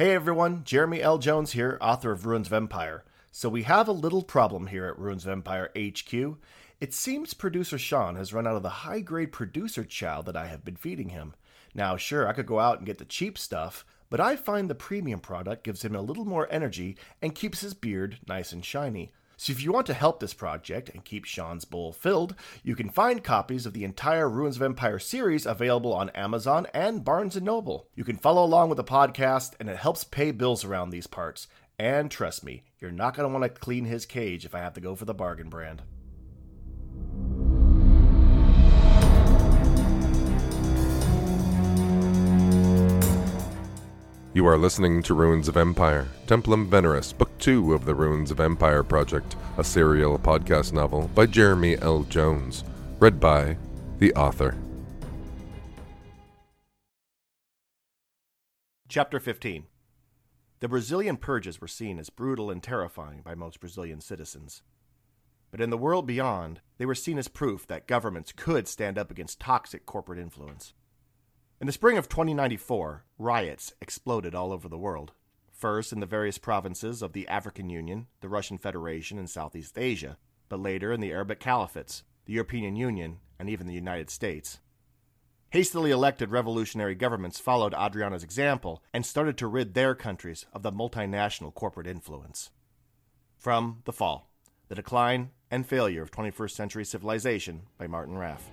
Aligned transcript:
Hey 0.00 0.12
everyone, 0.12 0.64
Jeremy 0.64 1.02
L. 1.02 1.18
Jones 1.18 1.52
here, 1.52 1.76
author 1.78 2.10
of 2.10 2.24
Ruins 2.24 2.46
of 2.46 2.54
Empire. 2.54 3.04
So 3.30 3.50
we 3.50 3.64
have 3.64 3.86
a 3.86 3.92
little 3.92 4.22
problem 4.22 4.68
here 4.68 4.86
at 4.86 4.98
Ruins 4.98 5.26
of 5.26 5.30
Empire 5.30 5.70
HQ. 5.76 6.38
It 6.80 6.94
seems 6.94 7.34
producer 7.34 7.76
Sean 7.76 8.16
has 8.16 8.32
run 8.32 8.46
out 8.46 8.56
of 8.56 8.62
the 8.62 8.70
high 8.70 9.00
grade 9.00 9.30
producer 9.30 9.84
chow 9.84 10.22
that 10.22 10.38
I 10.38 10.46
have 10.46 10.64
been 10.64 10.76
feeding 10.76 11.10
him. 11.10 11.34
Now, 11.74 11.98
sure, 11.98 12.26
I 12.26 12.32
could 12.32 12.46
go 12.46 12.58
out 12.58 12.78
and 12.78 12.86
get 12.86 12.96
the 12.96 13.04
cheap 13.04 13.36
stuff, 13.36 13.84
but 14.08 14.20
I 14.20 14.36
find 14.36 14.70
the 14.70 14.74
premium 14.74 15.20
product 15.20 15.64
gives 15.64 15.84
him 15.84 15.94
a 15.94 16.00
little 16.00 16.24
more 16.24 16.48
energy 16.50 16.96
and 17.20 17.34
keeps 17.34 17.60
his 17.60 17.74
beard 17.74 18.20
nice 18.26 18.52
and 18.52 18.64
shiny. 18.64 19.12
So 19.40 19.52
if 19.52 19.62
you 19.62 19.72
want 19.72 19.86
to 19.86 19.94
help 19.94 20.20
this 20.20 20.34
project 20.34 20.90
and 20.90 21.02
keep 21.02 21.24
Sean's 21.24 21.64
bowl 21.64 21.94
filled, 21.94 22.34
you 22.62 22.76
can 22.76 22.90
find 22.90 23.24
copies 23.24 23.64
of 23.64 23.72
the 23.72 23.84
entire 23.84 24.28
Ruins 24.28 24.56
of 24.56 24.62
Empire 24.62 24.98
series 24.98 25.46
available 25.46 25.94
on 25.94 26.10
Amazon 26.10 26.66
and 26.74 27.02
Barnes 27.02 27.40
& 27.40 27.42
Noble. 27.42 27.88
You 27.94 28.04
can 28.04 28.18
follow 28.18 28.44
along 28.44 28.68
with 28.68 28.76
the 28.76 28.84
podcast 28.84 29.54
and 29.58 29.70
it 29.70 29.78
helps 29.78 30.04
pay 30.04 30.30
bills 30.30 30.62
around 30.62 30.90
these 30.90 31.06
parts. 31.06 31.48
And 31.78 32.10
trust 32.10 32.44
me, 32.44 32.64
you're 32.80 32.90
not 32.90 33.14
going 33.14 33.26
to 33.26 33.32
want 33.32 33.44
to 33.44 33.60
clean 33.60 33.86
his 33.86 34.04
cage 34.04 34.44
if 34.44 34.54
I 34.54 34.58
have 34.58 34.74
to 34.74 34.80
go 34.82 34.94
for 34.94 35.06
the 35.06 35.14
bargain 35.14 35.48
brand. 35.48 35.80
You 44.40 44.46
are 44.46 44.56
listening 44.56 45.02
to 45.02 45.12
Ruins 45.12 45.48
of 45.48 45.58
Empire, 45.58 46.08
Templum 46.26 46.70
Veneris, 46.70 47.12
Book 47.12 47.28
2 47.40 47.74
of 47.74 47.84
the 47.84 47.94
Ruins 47.94 48.30
of 48.30 48.40
Empire 48.40 48.82
Project, 48.82 49.36
a 49.58 49.62
serial 49.62 50.18
podcast 50.18 50.72
novel 50.72 51.10
by 51.14 51.26
Jeremy 51.26 51.76
L. 51.82 52.04
Jones, 52.04 52.64
read 53.00 53.20
by 53.20 53.58
the 53.98 54.14
author. 54.14 54.56
Chapter 58.88 59.20
15 59.20 59.64
The 60.60 60.68
Brazilian 60.68 61.18
purges 61.18 61.60
were 61.60 61.68
seen 61.68 61.98
as 61.98 62.08
brutal 62.08 62.50
and 62.50 62.62
terrifying 62.62 63.20
by 63.20 63.34
most 63.34 63.60
Brazilian 63.60 64.00
citizens. 64.00 64.62
But 65.50 65.60
in 65.60 65.68
the 65.68 65.76
world 65.76 66.06
beyond, 66.06 66.62
they 66.78 66.86
were 66.86 66.94
seen 66.94 67.18
as 67.18 67.28
proof 67.28 67.66
that 67.66 67.86
governments 67.86 68.32
could 68.34 68.66
stand 68.66 68.96
up 68.96 69.10
against 69.10 69.38
toxic 69.38 69.84
corporate 69.84 70.18
influence. 70.18 70.72
In 71.60 71.66
the 71.66 71.74
spring 71.74 71.98
of 71.98 72.08
2094, 72.08 73.04
riots 73.18 73.74
exploded 73.82 74.34
all 74.34 74.50
over 74.50 74.66
the 74.66 74.78
world. 74.78 75.12
First 75.52 75.92
in 75.92 76.00
the 76.00 76.06
various 76.06 76.38
provinces 76.38 77.02
of 77.02 77.12
the 77.12 77.28
African 77.28 77.68
Union, 77.68 78.06
the 78.22 78.30
Russian 78.30 78.56
Federation, 78.56 79.18
and 79.18 79.28
Southeast 79.28 79.76
Asia, 79.76 80.16
but 80.48 80.58
later 80.58 80.90
in 80.90 81.00
the 81.00 81.12
Arabic 81.12 81.38
Caliphates, 81.38 82.02
the 82.24 82.32
European 82.32 82.76
Union, 82.76 83.18
and 83.38 83.50
even 83.50 83.66
the 83.66 83.74
United 83.74 84.08
States. 84.08 84.60
Hastily 85.50 85.90
elected 85.90 86.30
revolutionary 86.30 86.94
governments 86.94 87.38
followed 87.38 87.74
Adriana's 87.74 88.24
example 88.24 88.82
and 88.94 89.04
started 89.04 89.36
to 89.36 89.46
rid 89.46 89.74
their 89.74 89.94
countries 89.94 90.46
of 90.54 90.62
the 90.62 90.72
multinational 90.72 91.52
corporate 91.52 91.86
influence. 91.86 92.48
From 93.36 93.82
The 93.84 93.92
Fall 93.92 94.30
The 94.68 94.76
Decline 94.76 95.32
and 95.50 95.66
Failure 95.66 96.00
of 96.00 96.10
21st 96.10 96.52
Century 96.52 96.84
Civilization 96.86 97.64
by 97.76 97.86
Martin 97.86 98.16
Raff. 98.16 98.50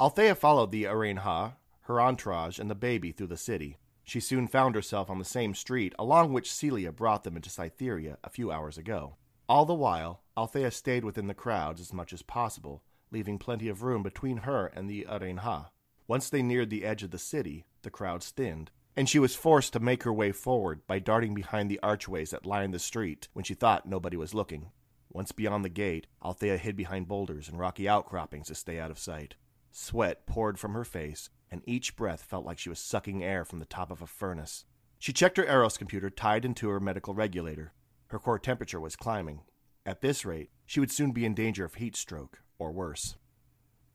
Althea 0.00 0.36
followed 0.36 0.70
the 0.70 0.84
Rainha, 0.84 1.54
her 1.82 2.00
entourage, 2.00 2.60
and 2.60 2.70
the 2.70 2.76
baby 2.76 3.10
through 3.10 3.26
the 3.26 3.36
city. 3.36 3.78
She 4.04 4.20
soon 4.20 4.46
found 4.46 4.76
herself 4.76 5.10
on 5.10 5.18
the 5.18 5.24
same 5.24 5.56
street 5.56 5.92
along 5.98 6.32
which 6.32 6.52
Celia 6.52 6.92
brought 6.92 7.24
them 7.24 7.34
into 7.34 7.50
Cytheria 7.50 8.16
a 8.22 8.30
few 8.30 8.52
hours 8.52 8.78
ago. 8.78 9.16
All 9.48 9.64
the 9.64 9.74
while, 9.74 10.22
Althea 10.36 10.70
stayed 10.70 11.04
within 11.04 11.26
the 11.26 11.34
crowds 11.34 11.80
as 11.80 11.92
much 11.92 12.12
as 12.12 12.22
possible, 12.22 12.84
leaving 13.10 13.40
plenty 13.40 13.68
of 13.68 13.82
room 13.82 14.04
between 14.04 14.38
her 14.38 14.68
and 14.68 14.88
the 14.88 15.04
Rainha. 15.10 15.70
Once 16.06 16.30
they 16.30 16.42
neared 16.42 16.70
the 16.70 16.84
edge 16.84 17.02
of 17.02 17.10
the 17.10 17.18
city, 17.18 17.66
the 17.82 17.90
crowds 17.90 18.30
thinned, 18.30 18.70
and 18.96 19.08
she 19.08 19.18
was 19.18 19.34
forced 19.34 19.72
to 19.72 19.80
make 19.80 20.04
her 20.04 20.12
way 20.12 20.30
forward 20.30 20.86
by 20.86 21.00
darting 21.00 21.34
behind 21.34 21.68
the 21.68 21.80
archways 21.82 22.30
that 22.30 22.46
lined 22.46 22.72
the 22.72 22.78
street 22.78 23.26
when 23.32 23.44
she 23.44 23.54
thought 23.54 23.84
nobody 23.84 24.16
was 24.16 24.32
looking. 24.32 24.70
Once 25.10 25.32
beyond 25.32 25.64
the 25.64 25.68
gate, 25.68 26.06
Althea 26.24 26.56
hid 26.56 26.76
behind 26.76 27.08
boulders 27.08 27.48
and 27.48 27.58
rocky 27.58 27.88
outcroppings 27.88 28.46
to 28.46 28.54
stay 28.54 28.78
out 28.78 28.92
of 28.92 28.98
sight. 29.00 29.34
Sweat 29.80 30.26
poured 30.26 30.58
from 30.58 30.74
her 30.74 30.84
face, 30.84 31.30
and 31.52 31.62
each 31.64 31.94
breath 31.94 32.22
felt 32.22 32.44
like 32.44 32.58
she 32.58 32.68
was 32.68 32.80
sucking 32.80 33.22
air 33.22 33.44
from 33.44 33.60
the 33.60 33.64
top 33.64 33.92
of 33.92 34.02
a 34.02 34.08
furnace. 34.08 34.64
She 34.98 35.12
checked 35.12 35.36
her 35.36 35.46
Eros 35.46 35.78
computer 35.78 36.10
tied 36.10 36.44
into 36.44 36.68
her 36.68 36.80
medical 36.80 37.14
regulator. 37.14 37.72
Her 38.08 38.18
core 38.18 38.40
temperature 38.40 38.80
was 38.80 38.96
climbing. 38.96 39.42
At 39.86 40.00
this 40.00 40.24
rate, 40.24 40.50
she 40.66 40.80
would 40.80 40.90
soon 40.90 41.12
be 41.12 41.24
in 41.24 41.32
danger 41.32 41.64
of 41.64 41.74
heat 41.74 41.94
stroke, 41.94 42.42
or 42.58 42.72
worse. 42.72 43.18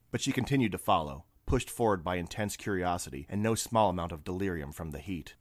But 0.10 0.22
she 0.22 0.32
continued 0.32 0.72
to 0.72 0.78
follow, 0.78 1.26
pushed 1.46 1.70
forward 1.70 2.02
by 2.02 2.16
intense 2.16 2.56
curiosity 2.56 3.28
and 3.30 3.44
no 3.44 3.54
small 3.54 3.90
amount 3.90 4.14
of 4.14 4.24
delirium 4.24 4.72
from 4.72 4.92
the 4.92 5.00
heat. 5.00 5.36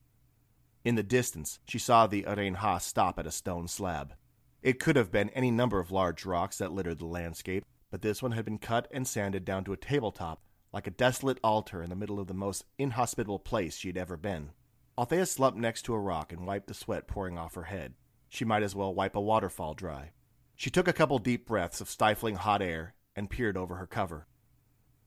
In 0.85 0.97
the 0.97 1.05
distance, 1.05 1.61
she 1.69 1.79
saw 1.79 2.09
the 2.09 2.25
Rainha 2.25 2.83
stop 2.83 3.17
at 3.17 3.29
a 3.29 3.31
stone 3.31 3.69
slab. 3.69 4.15
It 4.61 4.81
could 4.81 4.97
have 4.97 5.13
been 5.13 5.31
any 5.31 5.53
number 5.53 5.79
of 5.79 5.93
large 5.93 6.27
rocks 6.27 6.59
that 6.59 6.73
littered 6.73 6.99
the 6.99 7.07
landscape, 7.07 7.65
but 7.93 8.01
this 8.01 8.23
one 8.23 8.33
had 8.33 8.47
been 8.47 8.59
cut 8.59 8.89
and 8.91 9.07
sanded 9.07 9.45
down 9.45 9.65
to 9.65 9.73
a 9.75 9.77
tabletop, 9.77 10.43
like 10.73 10.87
a 10.87 10.91
desolate 10.91 11.39
altar 11.45 11.83
in 11.83 11.91
the 11.91 11.95
middle 11.95 12.19
of 12.19 12.27
the 12.27 12.33
most 12.33 12.65
inhospitable 12.79 13.39
place 13.39 13.77
she 13.77 13.89
had 13.89 13.99
ever 13.99 14.17
been. 14.17 14.49
Althea 14.97 15.27
slumped 15.27 15.59
next 15.59 15.83
to 15.83 15.93
a 15.93 16.01
rock 16.01 16.33
and 16.33 16.47
wiped 16.47 16.69
the 16.69 16.75
sweat 16.75 17.07
pouring 17.07 17.37
off 17.37 17.55
her 17.55 17.65
head. 17.65 17.93
She 18.31 18.47
might 18.47 18.63
as 18.63 18.75
well 18.75 18.95
wipe 18.95 19.15
a 19.15 19.21
waterfall 19.21 19.75
dry. 19.75 20.13
She 20.57 20.71
took 20.71 20.89
a 20.89 20.95
couple 20.95 21.19
deep 21.19 21.47
breaths 21.47 21.83
of 21.83 21.91
stifling 21.91 22.37
hot 22.37 22.63
air 22.63 22.95
and 23.15 23.29
peered 23.29 23.59
over 23.59 23.75
her 23.75 23.87
cover. 23.87 24.27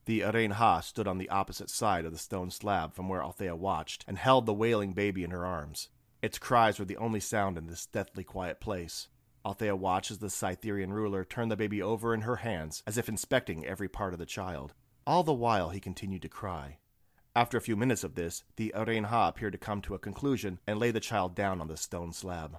The 0.05 0.19
Rainha 0.19 0.83
stood 0.83 1.07
on 1.07 1.17
the 1.17 1.29
opposite 1.29 1.71
side 1.71 2.05
of 2.05 2.11
the 2.11 2.19
stone 2.19 2.51
slab 2.51 2.93
from 2.93 3.09
where 3.09 3.23
Althea 3.23 3.55
watched 3.55 4.05
and 4.07 4.19
held 4.19 4.45
the 4.45 4.53
wailing 4.53 4.93
baby 4.93 5.23
in 5.23 5.31
her 5.31 5.43
arms. 5.43 5.89
Its 6.21 6.37
cries 6.37 6.77
were 6.77 6.85
the 6.85 6.97
only 6.97 7.19
sound 7.19 7.57
in 7.57 7.65
this 7.65 7.87
deathly 7.87 8.23
quiet 8.23 8.59
place. 8.59 9.07
Althea 9.45 9.75
watched 9.75 10.09
as 10.09 10.17
the 10.17 10.29
Cytherean 10.31 10.91
ruler 10.91 11.23
turned 11.23 11.51
the 11.51 11.55
baby 11.55 11.79
over 11.79 12.15
in 12.15 12.21
her 12.21 12.37
hands, 12.37 12.81
as 12.87 12.97
if 12.97 13.07
inspecting 13.07 13.63
every 13.63 13.87
part 13.87 14.11
of 14.11 14.19
the 14.19 14.25
child. 14.25 14.73
All 15.05 15.21
the 15.21 15.33
while 15.33 15.69
he 15.69 15.79
continued 15.79 16.23
to 16.23 16.29
cry. 16.29 16.79
After 17.35 17.55
a 17.55 17.61
few 17.61 17.75
minutes 17.75 18.03
of 18.03 18.15
this, 18.15 18.43
the 18.55 18.73
Rainha 18.75 19.27
appeared 19.27 19.51
to 19.53 19.59
come 19.59 19.81
to 19.81 19.93
a 19.93 19.99
conclusion 19.99 20.59
and 20.65 20.79
lay 20.79 20.89
the 20.89 20.99
child 20.99 21.35
down 21.35 21.61
on 21.61 21.67
the 21.67 21.77
stone 21.77 22.11
slab. 22.11 22.57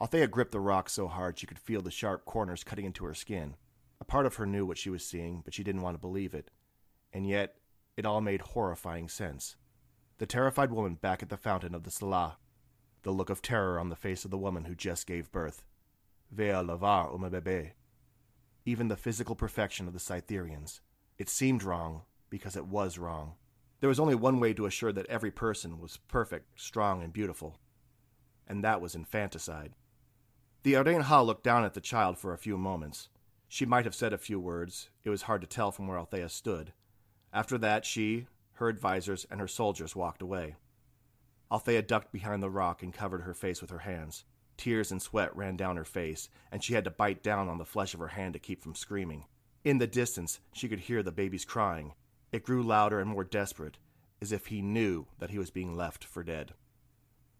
Althea 0.00 0.26
gripped 0.26 0.50
the 0.50 0.58
rock 0.58 0.88
so 0.88 1.06
hard 1.06 1.38
she 1.38 1.46
could 1.46 1.60
feel 1.60 1.80
the 1.80 1.92
sharp 1.92 2.24
corners 2.24 2.64
cutting 2.64 2.86
into 2.86 3.04
her 3.04 3.14
skin. 3.14 3.54
A 4.00 4.04
part 4.04 4.26
of 4.26 4.34
her 4.34 4.46
knew 4.46 4.66
what 4.66 4.78
she 4.78 4.90
was 4.90 5.06
seeing, 5.06 5.42
but 5.44 5.54
she 5.54 5.62
didn't 5.62 5.82
want 5.82 5.94
to 5.94 6.00
believe 6.00 6.34
it. 6.34 6.50
And 7.12 7.24
yet, 7.24 7.54
it 7.96 8.04
all 8.04 8.20
made 8.20 8.40
horrifying 8.40 9.08
sense. 9.08 9.54
The 10.18 10.26
terrified 10.26 10.72
woman 10.72 10.94
back 10.96 11.22
at 11.22 11.28
the 11.28 11.36
fountain 11.36 11.74
of 11.74 11.84
the 11.84 11.90
Salah. 11.92 12.38
The 13.02 13.12
look 13.12 13.30
of 13.30 13.42
terror 13.42 13.78
on 13.78 13.90
the 13.90 13.96
face 13.96 14.24
of 14.24 14.32
the 14.32 14.38
woman 14.38 14.64
who 14.64 14.74
just 14.74 15.06
gave 15.06 15.30
birth. 15.30 15.62
Vea 16.34 16.64
lavar 16.64 17.14
uma 17.14 17.30
bebé. 17.30 17.72
Even 18.64 18.88
the 18.88 18.96
physical 18.96 19.36
perfection 19.36 19.86
of 19.86 19.92
the 19.92 20.00
Cythereans. 20.00 20.80
It 21.16 21.28
seemed 21.28 21.62
wrong 21.62 22.02
because 22.28 22.56
it 22.56 22.66
was 22.66 22.98
wrong. 22.98 23.34
There 23.80 23.88
was 23.88 24.00
only 24.00 24.14
one 24.14 24.40
way 24.40 24.52
to 24.54 24.66
assure 24.66 24.92
that 24.92 25.06
every 25.06 25.30
person 25.30 25.78
was 25.78 25.98
perfect, 26.08 26.58
strong, 26.60 27.02
and 27.02 27.12
beautiful, 27.12 27.58
and 28.48 28.64
that 28.64 28.80
was 28.80 28.94
infanticide. 28.94 29.74
The 30.62 30.72
Rainha 30.72 31.24
looked 31.24 31.44
down 31.44 31.64
at 31.64 31.74
the 31.74 31.80
child 31.80 32.18
for 32.18 32.32
a 32.32 32.38
few 32.38 32.56
moments. 32.56 33.10
She 33.46 33.66
might 33.66 33.84
have 33.84 33.94
said 33.94 34.12
a 34.12 34.18
few 34.18 34.40
words, 34.40 34.88
it 35.04 35.10
was 35.10 35.22
hard 35.22 35.42
to 35.42 35.46
tell 35.46 35.70
from 35.70 35.86
where 35.86 35.98
Althea 35.98 36.28
stood. 36.30 36.72
After 37.32 37.58
that, 37.58 37.84
she, 37.84 38.26
her 38.54 38.68
advisers, 38.68 39.26
and 39.30 39.38
her 39.40 39.46
soldiers 39.46 39.94
walked 39.94 40.22
away. 40.22 40.56
Althea 41.52 41.82
ducked 41.82 42.10
behind 42.10 42.42
the 42.42 42.50
rock 42.50 42.82
and 42.82 42.92
covered 42.92 43.22
her 43.22 43.34
face 43.34 43.60
with 43.60 43.70
her 43.70 43.80
hands. 43.80 44.24
Tears 44.56 44.90
and 44.90 45.02
sweat 45.02 45.34
ran 45.36 45.56
down 45.56 45.76
her 45.76 45.84
face, 45.84 46.28
and 46.50 46.62
she 46.62 46.74
had 46.74 46.84
to 46.84 46.90
bite 46.90 47.22
down 47.22 47.48
on 47.48 47.58
the 47.58 47.64
flesh 47.64 47.94
of 47.94 48.00
her 48.00 48.08
hand 48.08 48.34
to 48.34 48.38
keep 48.38 48.62
from 48.62 48.74
screaming. 48.74 49.24
In 49.64 49.78
the 49.78 49.86
distance, 49.86 50.40
she 50.52 50.68
could 50.68 50.80
hear 50.80 51.02
the 51.02 51.12
baby's 51.12 51.44
crying. 51.44 51.94
It 52.32 52.44
grew 52.44 52.62
louder 52.62 53.00
and 53.00 53.10
more 53.10 53.24
desperate, 53.24 53.78
as 54.20 54.32
if 54.32 54.46
he 54.46 54.62
knew 54.62 55.06
that 55.18 55.30
he 55.30 55.38
was 55.38 55.50
being 55.50 55.76
left 55.76 56.04
for 56.04 56.22
dead. 56.22 56.52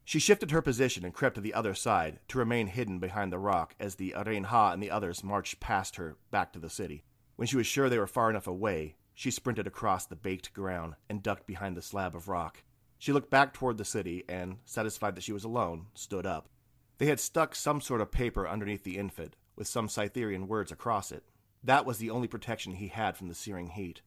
She 0.05 0.19
shifted 0.19 0.51
her 0.51 0.61
position 0.61 1.05
and 1.05 1.15
crept 1.15 1.37
to 1.37 1.41
the 1.41 1.55
other 1.55 1.75
side, 1.75 2.21
to 2.29 2.39
remain 2.39 2.67
hidden 2.67 2.99
behind 2.99 3.33
the 3.33 3.39
rock 3.39 3.75
as 3.81 3.95
the 3.95 4.15
Rainha 4.17 4.73
and 4.73 4.83
the 4.83 4.91
others 4.91 5.25
marched 5.25 5.61
past 5.61 5.97
her 5.97 6.17
back 6.31 6.53
to 6.53 6.59
the 6.59 6.69
city. 6.69 7.05
When 7.37 7.49
she 7.49 7.57
was 7.57 7.67
sure 7.67 7.89
they 7.89 7.99
were 7.99 8.07
far 8.07 8.29
enough 8.31 8.47
away, 8.47 8.97
she 9.15 9.31
sprinted 9.31 9.67
across 9.67 10.05
the 10.07 10.17
baked 10.17 10.53
ground 10.53 10.95
and 11.09 11.23
ducked 11.23 11.47
behind 11.47 11.77
the 11.77 11.83
slab 11.83 12.15
of 12.15 12.29
rock. 12.29 12.63
She 12.99 13.13
looked 13.13 13.31
back 13.31 13.55
toward 13.55 13.79
the 13.79 13.85
city 13.85 14.25
and, 14.29 14.59
satisfied 14.65 15.15
that 15.15 15.25
she 15.25 15.33
was 15.33 15.45
alone, 15.45 15.87
stood 15.95 16.27
up. 16.27 16.49
They 16.99 17.07
had 17.07 17.21
stuck 17.21 17.55
some 17.55 17.81
sort 17.81 18.01
of 18.01 18.13
paper 18.13 18.49
underneath 18.49 18.85
the 18.85 18.99
infant, 18.99 19.37
with 19.57 19.67
some 19.67 19.89
Cytherean 19.89 20.47
words 20.49 20.71
across 20.71 21.11
it. 21.13 21.25
That 21.63 21.87
was 21.87 21.99
the 21.99 22.11
only 22.11 22.29
protection 22.29 22.75
he 22.75 22.89
had 22.89 23.17
from 23.17 23.29
the 23.29 23.35
searing 23.35 23.71
heat. 23.71 24.03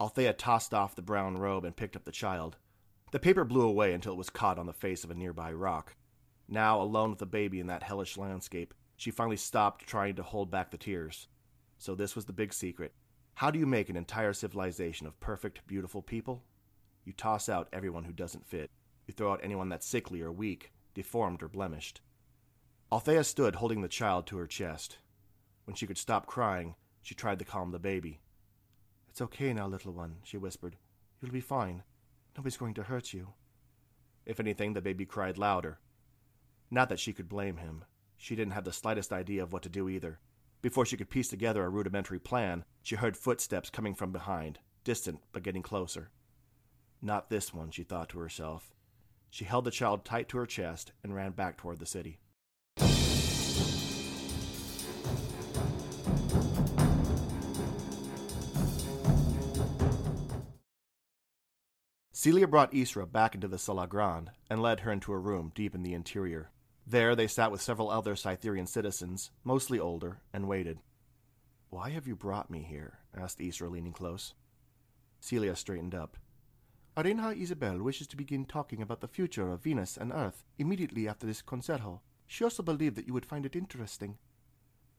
Althea 0.00 0.32
tossed 0.32 0.72
off 0.72 0.94
the 0.94 1.02
brown 1.02 1.38
robe 1.38 1.64
and 1.64 1.74
picked 1.74 1.96
up 1.96 2.04
the 2.04 2.12
child. 2.12 2.56
The 3.10 3.18
paper 3.18 3.44
blew 3.44 3.62
away 3.62 3.92
until 3.94 4.12
it 4.12 4.18
was 4.18 4.30
caught 4.30 4.58
on 4.58 4.66
the 4.66 4.72
face 4.72 5.02
of 5.02 5.10
a 5.10 5.14
nearby 5.14 5.52
rock. 5.52 5.96
Now, 6.46 6.80
alone 6.80 7.10
with 7.10 7.18
the 7.18 7.26
baby 7.26 7.58
in 7.58 7.66
that 7.66 7.82
hellish 7.82 8.16
landscape, 8.16 8.74
she 8.96 9.10
finally 9.10 9.36
stopped 9.36 9.86
trying 9.86 10.14
to 10.16 10.22
hold 10.22 10.50
back 10.50 10.70
the 10.70 10.76
tears. 10.76 11.26
So, 11.78 11.94
this 11.94 12.14
was 12.14 12.26
the 12.26 12.32
big 12.32 12.52
secret. 12.52 12.92
How 13.34 13.50
do 13.50 13.58
you 13.58 13.66
make 13.66 13.88
an 13.88 13.96
entire 13.96 14.32
civilization 14.32 15.06
of 15.06 15.18
perfect, 15.20 15.66
beautiful 15.66 16.02
people? 16.02 16.42
You 17.04 17.12
toss 17.12 17.48
out 17.48 17.68
everyone 17.72 18.04
who 18.04 18.12
doesn't 18.12 18.46
fit. 18.46 18.70
You 19.06 19.14
throw 19.14 19.32
out 19.32 19.40
anyone 19.42 19.68
that's 19.68 19.86
sickly 19.86 20.20
or 20.20 20.32
weak, 20.32 20.72
deformed 20.98 21.44
or 21.44 21.48
blemished. 21.48 22.00
Althea 22.90 23.22
stood 23.22 23.54
holding 23.54 23.82
the 23.82 23.88
child 23.88 24.26
to 24.26 24.36
her 24.36 24.48
chest. 24.48 24.98
When 25.64 25.76
she 25.76 25.86
could 25.86 25.96
stop 25.96 26.26
crying, 26.26 26.74
she 27.02 27.14
tried 27.14 27.38
to 27.38 27.44
calm 27.44 27.70
the 27.70 27.78
baby. 27.78 28.18
It's 29.08 29.20
okay 29.20 29.52
now, 29.52 29.68
little 29.68 29.92
one, 29.92 30.16
she 30.24 30.36
whispered. 30.36 30.74
You'll 31.20 31.30
be 31.30 31.40
fine. 31.40 31.84
Nobody's 32.36 32.56
going 32.56 32.74
to 32.74 32.82
hurt 32.82 33.12
you. 33.12 33.34
If 34.26 34.40
anything, 34.40 34.72
the 34.72 34.80
baby 34.80 35.06
cried 35.06 35.38
louder. 35.38 35.78
Not 36.68 36.88
that 36.88 36.98
she 36.98 37.12
could 37.12 37.28
blame 37.28 37.58
him. 37.58 37.84
She 38.16 38.34
didn't 38.34 38.54
have 38.54 38.64
the 38.64 38.72
slightest 38.72 39.12
idea 39.12 39.44
of 39.44 39.52
what 39.52 39.62
to 39.62 39.68
do 39.68 39.88
either. 39.88 40.18
Before 40.62 40.84
she 40.84 40.96
could 40.96 41.10
piece 41.10 41.28
together 41.28 41.64
a 41.64 41.68
rudimentary 41.68 42.18
plan, 42.18 42.64
she 42.82 42.96
heard 42.96 43.16
footsteps 43.16 43.70
coming 43.70 43.94
from 43.94 44.10
behind, 44.10 44.58
distant 44.82 45.20
but 45.30 45.44
getting 45.44 45.62
closer. 45.62 46.10
Not 47.00 47.30
this 47.30 47.54
one, 47.54 47.70
she 47.70 47.84
thought 47.84 48.08
to 48.08 48.18
herself. 48.18 48.72
She 49.30 49.44
held 49.44 49.64
the 49.64 49.70
child 49.70 50.04
tight 50.04 50.28
to 50.30 50.38
her 50.38 50.46
chest 50.46 50.92
and 51.02 51.14
ran 51.14 51.32
back 51.32 51.56
toward 51.56 51.78
the 51.78 51.86
city. 51.86 52.18
Celia 62.12 62.48
brought 62.48 62.72
Isra 62.72 63.10
back 63.10 63.36
into 63.36 63.46
the 63.46 63.58
Sala 63.58 63.86
Grande 63.86 64.32
and 64.50 64.60
led 64.60 64.80
her 64.80 64.90
into 64.90 65.12
a 65.12 65.18
room 65.18 65.52
deep 65.54 65.72
in 65.72 65.84
the 65.84 65.94
interior. 65.94 66.50
There 66.84 67.14
they 67.14 67.28
sat 67.28 67.52
with 67.52 67.62
several 67.62 67.90
other 67.90 68.16
Cytherean 68.16 68.66
citizens, 68.66 69.30
mostly 69.44 69.78
older, 69.78 70.20
and 70.32 70.48
waited. 70.48 70.80
Why 71.70 71.90
have 71.90 72.08
you 72.08 72.16
brought 72.16 72.50
me 72.50 72.62
here? 72.62 72.98
asked 73.16 73.38
Isra, 73.38 73.70
leaning 73.70 73.92
close. 73.92 74.34
Celia 75.20 75.54
straightened 75.54 75.94
up. 75.94 76.16
Rainha 77.04 77.40
Isabel 77.40 77.78
wishes 77.78 78.08
to 78.08 78.16
begin 78.16 78.44
talking 78.44 78.82
about 78.82 79.00
the 79.00 79.06
future 79.06 79.52
of 79.52 79.62
Venus 79.62 79.96
and 79.96 80.10
Earth 80.12 80.44
immediately 80.58 81.06
after 81.06 81.28
this 81.28 81.42
concerto. 81.42 82.00
She 82.26 82.42
also 82.42 82.60
believed 82.60 82.96
that 82.96 83.06
you 83.06 83.14
would 83.14 83.24
find 83.24 83.46
it 83.46 83.54
interesting. 83.54 84.18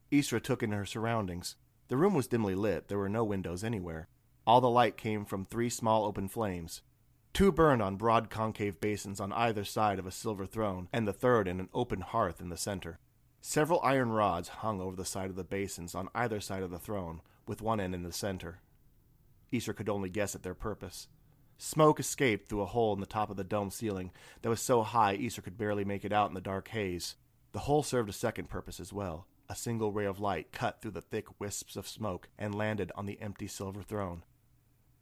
Isra 0.09 0.41
took 0.41 0.63
in 0.63 0.71
her 0.71 0.85
surroundings. 0.85 1.57
The 1.89 1.97
room 1.97 2.13
was 2.13 2.27
dimly 2.27 2.55
lit, 2.55 2.87
there 2.87 2.97
were 2.97 3.09
no 3.09 3.25
windows 3.25 3.65
anywhere. 3.65 4.07
All 4.47 4.61
the 4.61 4.69
light 4.69 4.95
came 4.95 5.25
from 5.25 5.43
three 5.43 5.69
small 5.69 6.05
open 6.05 6.29
flames. 6.29 6.83
Two 7.33 7.51
burned 7.51 7.81
on 7.81 7.97
broad 7.97 8.29
concave 8.29 8.79
basins 8.79 9.19
on 9.19 9.33
either 9.33 9.65
side 9.65 9.99
of 9.99 10.07
a 10.07 10.11
silver 10.11 10.45
throne, 10.45 10.87
and 10.93 11.05
the 11.05 11.11
third 11.11 11.49
in 11.49 11.59
an 11.59 11.69
open 11.73 11.99
hearth 11.99 12.39
in 12.39 12.47
the 12.47 12.55
center. 12.55 12.99
Several 13.41 13.81
iron 13.83 14.11
rods 14.11 14.47
hung 14.47 14.79
over 14.79 14.95
the 14.95 15.03
side 15.03 15.29
of 15.29 15.35
the 15.35 15.43
basins 15.43 15.93
on 15.93 16.07
either 16.15 16.39
side 16.39 16.63
of 16.63 16.71
the 16.71 16.79
throne, 16.79 17.21
with 17.45 17.61
one 17.61 17.81
end 17.81 17.93
in 17.93 18.03
the 18.03 18.13
center. 18.13 18.61
Isra 19.51 19.75
could 19.75 19.89
only 19.89 20.09
guess 20.09 20.33
at 20.33 20.43
their 20.43 20.55
purpose. 20.55 21.09
Smoke 21.61 21.99
escaped 21.99 22.47
through 22.47 22.61
a 22.61 22.67
hole 22.67 22.93
in 22.93 23.01
the 23.01 23.05
top 23.05 23.29
of 23.29 23.35
the 23.35 23.43
dome 23.43 23.69
ceiling 23.69 24.11
that 24.41 24.49
was 24.49 24.61
so 24.61 24.81
high 24.81 25.17
Isra 25.17 25.43
could 25.43 25.57
barely 25.57 25.83
make 25.83 26.05
it 26.05 26.13
out 26.13 26.29
in 26.29 26.33
the 26.33 26.39
dark 26.39 26.69
haze. 26.69 27.17
The 27.51 27.59
hole 27.59 27.83
served 27.83 28.09
a 28.09 28.13
second 28.13 28.49
purpose 28.49 28.79
as 28.79 28.93
well. 28.93 29.27
A 29.49 29.57
single 29.57 29.91
ray 29.91 30.05
of 30.05 30.21
light 30.21 30.53
cut 30.53 30.81
through 30.81 30.91
the 30.91 31.01
thick 31.01 31.25
wisps 31.37 31.75
of 31.75 31.85
smoke 31.85 32.29
and 32.37 32.55
landed 32.55 32.93
on 32.95 33.07
the 33.07 33.19
empty 33.21 33.45
silver 33.45 33.83
throne. 33.83 34.23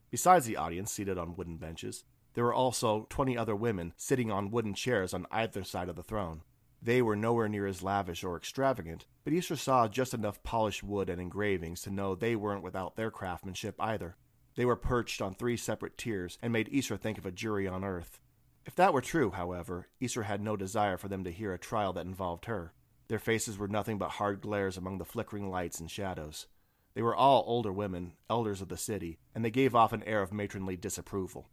Besides 0.09 0.47
the 0.47 0.57
audience 0.57 0.91
seated 0.91 1.19
on 1.19 1.35
wooden 1.35 1.57
benches, 1.57 2.05
there 2.33 2.43
were 2.43 2.55
also 2.55 3.05
twenty 3.07 3.37
other 3.37 3.55
women 3.55 3.93
sitting 3.95 4.31
on 4.31 4.49
wooden 4.49 4.73
chairs 4.73 5.13
on 5.13 5.27
either 5.29 5.63
side 5.63 5.89
of 5.89 5.95
the 5.95 6.01
throne. 6.01 6.41
They 6.81 7.03
were 7.03 7.15
nowhere 7.15 7.47
near 7.47 7.67
as 7.67 7.83
lavish 7.83 8.23
or 8.23 8.35
extravagant, 8.35 9.05
but 9.23 9.33
Isra 9.33 9.59
saw 9.59 9.87
just 9.87 10.15
enough 10.15 10.41
polished 10.41 10.81
wood 10.81 11.07
and 11.07 11.21
engravings 11.21 11.81
to 11.81 11.91
know 11.91 12.15
they 12.15 12.35
weren't 12.35 12.63
without 12.63 12.95
their 12.95 13.11
craftsmanship 13.11 13.75
either. 13.79 14.15
They 14.57 14.65
were 14.65 14.75
perched 14.75 15.21
on 15.21 15.35
three 15.35 15.55
separate 15.55 15.99
tiers 15.99 16.39
and 16.41 16.51
made 16.51 16.71
Isra 16.71 16.99
think 16.99 17.19
of 17.19 17.27
a 17.27 17.31
jury 17.31 17.67
on 17.67 17.83
earth. 17.83 18.19
If 18.65 18.73
that 18.75 18.91
were 18.91 19.01
true, 19.01 19.29
however, 19.29 19.87
Isra 20.01 20.25
had 20.25 20.41
no 20.41 20.57
desire 20.57 20.97
for 20.97 21.07
them 21.07 21.23
to 21.23 21.31
hear 21.31 21.53
a 21.53 21.59
trial 21.59 21.93
that 21.93 22.07
involved 22.07 22.45
her. 22.45 22.73
Their 23.07 23.19
faces 23.19 23.59
were 23.59 23.67
nothing 23.67 23.99
but 23.99 24.09
hard 24.09 24.41
glares 24.41 24.75
among 24.75 24.97
the 24.97 25.05
flickering 25.05 25.47
lights 25.49 25.79
and 25.79 25.89
shadows. 25.89 26.47
They 26.95 27.03
were 27.03 27.15
all 27.15 27.43
older 27.45 27.71
women, 27.71 28.13
elders 28.31 28.59
of 28.59 28.67
the 28.67 28.77
city, 28.77 29.19
and 29.35 29.45
they 29.45 29.51
gave 29.51 29.75
off 29.75 29.93
an 29.93 30.03
air 30.03 30.23
of 30.23 30.33
matronly 30.33 30.75
disapproval. 30.75 31.47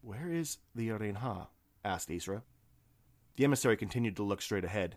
Where 0.00 0.32
is 0.32 0.58
the 0.74 0.88
Rainha? 0.88 1.48
asked 1.84 2.08
Isra. 2.08 2.40
The 3.36 3.44
emissary 3.44 3.76
continued 3.76 4.16
to 4.16 4.22
look 4.22 4.40
straight 4.40 4.64
ahead. 4.64 4.96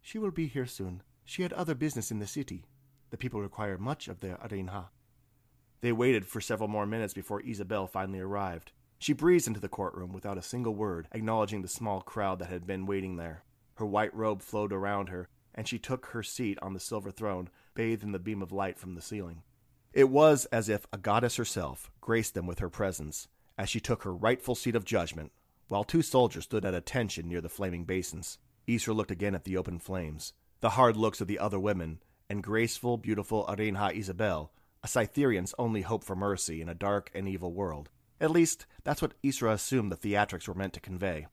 She 0.00 0.18
will 0.18 0.30
be 0.30 0.46
here 0.46 0.66
soon. 0.66 1.02
She 1.26 1.42
had 1.42 1.52
other 1.52 1.74
business 1.74 2.10
in 2.10 2.18
the 2.18 2.26
city. 2.26 2.64
The 3.10 3.18
people 3.18 3.42
require 3.42 3.76
much 3.76 4.08
of 4.08 4.20
their 4.20 4.36
Rainha. 4.36 4.86
They 5.86 5.92
waited 5.92 6.26
for 6.26 6.40
several 6.40 6.68
more 6.68 6.84
minutes 6.84 7.14
before 7.14 7.42
Isabel 7.42 7.86
finally 7.86 8.18
arrived. 8.18 8.72
She 8.98 9.12
breezed 9.12 9.46
into 9.46 9.60
the 9.60 9.68
courtroom 9.68 10.12
without 10.12 10.36
a 10.36 10.42
single 10.42 10.74
word, 10.74 11.06
acknowledging 11.12 11.62
the 11.62 11.68
small 11.68 12.00
crowd 12.00 12.40
that 12.40 12.48
had 12.48 12.66
been 12.66 12.86
waiting 12.86 13.18
there. 13.18 13.44
Her 13.76 13.86
white 13.86 14.12
robe 14.12 14.42
flowed 14.42 14.72
around 14.72 15.10
her, 15.10 15.28
and 15.54 15.68
she 15.68 15.78
took 15.78 16.06
her 16.06 16.24
seat 16.24 16.58
on 16.60 16.74
the 16.74 16.80
silver 16.80 17.12
throne, 17.12 17.50
bathed 17.74 18.02
in 18.02 18.10
the 18.10 18.18
beam 18.18 18.42
of 18.42 18.50
light 18.50 18.80
from 18.80 18.96
the 18.96 19.00
ceiling. 19.00 19.44
It 19.92 20.10
was 20.10 20.46
as 20.46 20.68
if 20.68 20.88
a 20.92 20.98
goddess 20.98 21.36
herself 21.36 21.88
graced 22.00 22.34
them 22.34 22.48
with 22.48 22.58
her 22.58 22.68
presence, 22.68 23.28
as 23.56 23.68
she 23.68 23.78
took 23.78 24.02
her 24.02 24.12
rightful 24.12 24.56
seat 24.56 24.74
of 24.74 24.84
judgment, 24.84 25.30
while 25.68 25.84
two 25.84 26.02
soldiers 26.02 26.42
stood 26.42 26.64
at 26.64 26.74
attention 26.74 27.28
near 27.28 27.40
the 27.40 27.48
flaming 27.48 27.84
basins. 27.84 28.38
Isra 28.66 28.92
looked 28.92 29.12
again 29.12 29.36
at 29.36 29.44
the 29.44 29.56
open 29.56 29.78
flames, 29.78 30.32
the 30.58 30.70
hard 30.70 30.96
looks 30.96 31.20
of 31.20 31.28
the 31.28 31.38
other 31.38 31.60
women, 31.60 32.00
and 32.28 32.42
graceful, 32.42 32.96
beautiful 32.96 33.46
Rainha 33.48 33.94
Isabel, 33.94 34.50
a 34.82 34.88
Cytherean's 34.88 35.54
only 35.58 35.82
hope 35.82 36.04
for 36.04 36.16
mercy 36.16 36.60
in 36.60 36.68
a 36.68 36.74
dark 36.74 37.10
and 37.14 37.28
evil 37.28 37.52
world. 37.52 37.90
At 38.20 38.30
least, 38.30 38.66
that's 38.84 39.02
what 39.02 39.20
Isra 39.22 39.52
assumed 39.52 39.92
the 39.92 39.96
theatrics 39.96 40.48
were 40.48 40.54
meant 40.54 40.72
to 40.74 40.80
convey. 40.80 41.26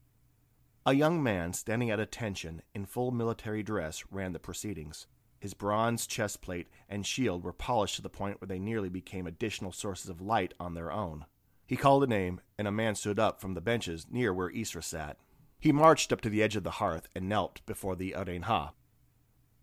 A 0.86 0.94
young 0.94 1.24
man 1.24 1.54
standing 1.54 1.90
at 1.90 2.00
attention 2.00 2.62
in 2.74 2.86
full 2.86 3.12
military 3.12 3.63
dress 3.63 4.04
ran 4.12 4.34
the 4.34 4.40
proceedings. 4.40 5.07
His 5.40 5.54
bronze 5.54 6.07
chest 6.07 6.42
plate 6.42 6.68
and 6.90 7.06
shield 7.06 7.44
were 7.44 7.54
polished 7.54 7.95
to 7.98 8.01
the 8.01 8.10
point 8.10 8.42
where 8.42 8.48
they 8.48 8.60
nearly 8.60 8.90
became 8.90 9.28
additional 9.28 9.72
sources 9.72 10.10
of 10.10 10.22
light 10.22 10.54
on 10.60 10.74
their 10.74 10.92
own. 10.92 11.25
He 11.66 11.78
called 11.78 12.04
a 12.04 12.07
name, 12.07 12.42
and 12.57 12.68
a 12.68 12.72
man 12.72 12.96
stood 12.96 13.19
up 13.19 13.39
from 13.39 13.54
the 13.54 13.62
benches 13.62 14.07
near 14.10 14.34
where 14.34 14.51
Isra 14.51 14.84
sat. 14.84 15.18
He 15.60 15.72
marched 15.72 16.12
up 16.12 16.19
to 16.22 16.30
the 16.30 16.44
edge 16.44 16.57
of 16.57 16.63
the 16.63 16.72
hearth 16.72 17.07
and 17.16 17.30
knelt 17.30 17.66
before 17.66 17.96
the 17.96 18.13
Rainha. 18.18 18.72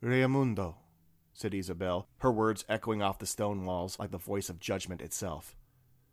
Rayamundo, 0.03 0.77
said 1.33 1.55
Isabel, 1.55 2.09
her 2.19 2.33
words 2.33 2.65
echoing 2.69 3.03
off 3.03 3.19
the 3.19 3.27
stone 3.27 3.65
walls 3.65 3.99
like 3.99 4.11
the 4.11 4.19
voice 4.19 4.49
of 4.49 4.61
judgment 4.61 5.01
itself. 5.01 5.57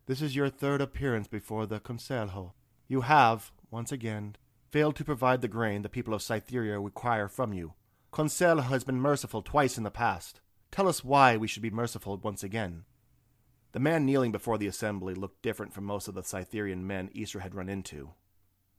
This 0.06 0.22
is 0.22 0.34
your 0.34 0.48
third 0.48 0.80
appearance 0.80 1.28
before 1.28 1.66
the 1.66 1.80
Conselho. 1.80 2.52
You 2.86 3.02
have, 3.02 3.52
once 3.70 3.92
again, 3.92 4.36
failed 4.70 4.96
to 4.96 5.04
provide 5.04 5.42
the 5.42 5.48
grain 5.48 5.82
the 5.82 5.88
people 5.88 6.14
of 6.14 6.22
Cytheria 6.22 6.80
require 6.82 7.28
from 7.28 7.52
you. 7.52 7.74
Conselho 8.12 8.62
has 8.62 8.84
been 8.84 9.00
merciful 9.00 9.42
twice 9.42 9.76
in 9.76 9.84
the 9.84 9.90
past. 9.90 10.40
Tell 10.70 10.88
us 10.88 11.04
why 11.04 11.36
we 11.36 11.46
should 11.46 11.62
be 11.62 11.70
merciful 11.70 12.16
once 12.16 12.42
again. 12.42 12.84
The 13.72 13.80
man 13.80 14.06
kneeling 14.06 14.32
before 14.32 14.56
the 14.56 14.66
assembly 14.66 15.14
looked 15.14 15.42
different 15.42 15.74
from 15.74 15.84
most 15.84 16.08
of 16.08 16.14
the 16.14 16.22
Cytherean 16.22 16.86
men 16.86 17.10
Isra 17.14 17.42
had 17.42 17.54
run 17.54 17.68
into. 17.68 18.14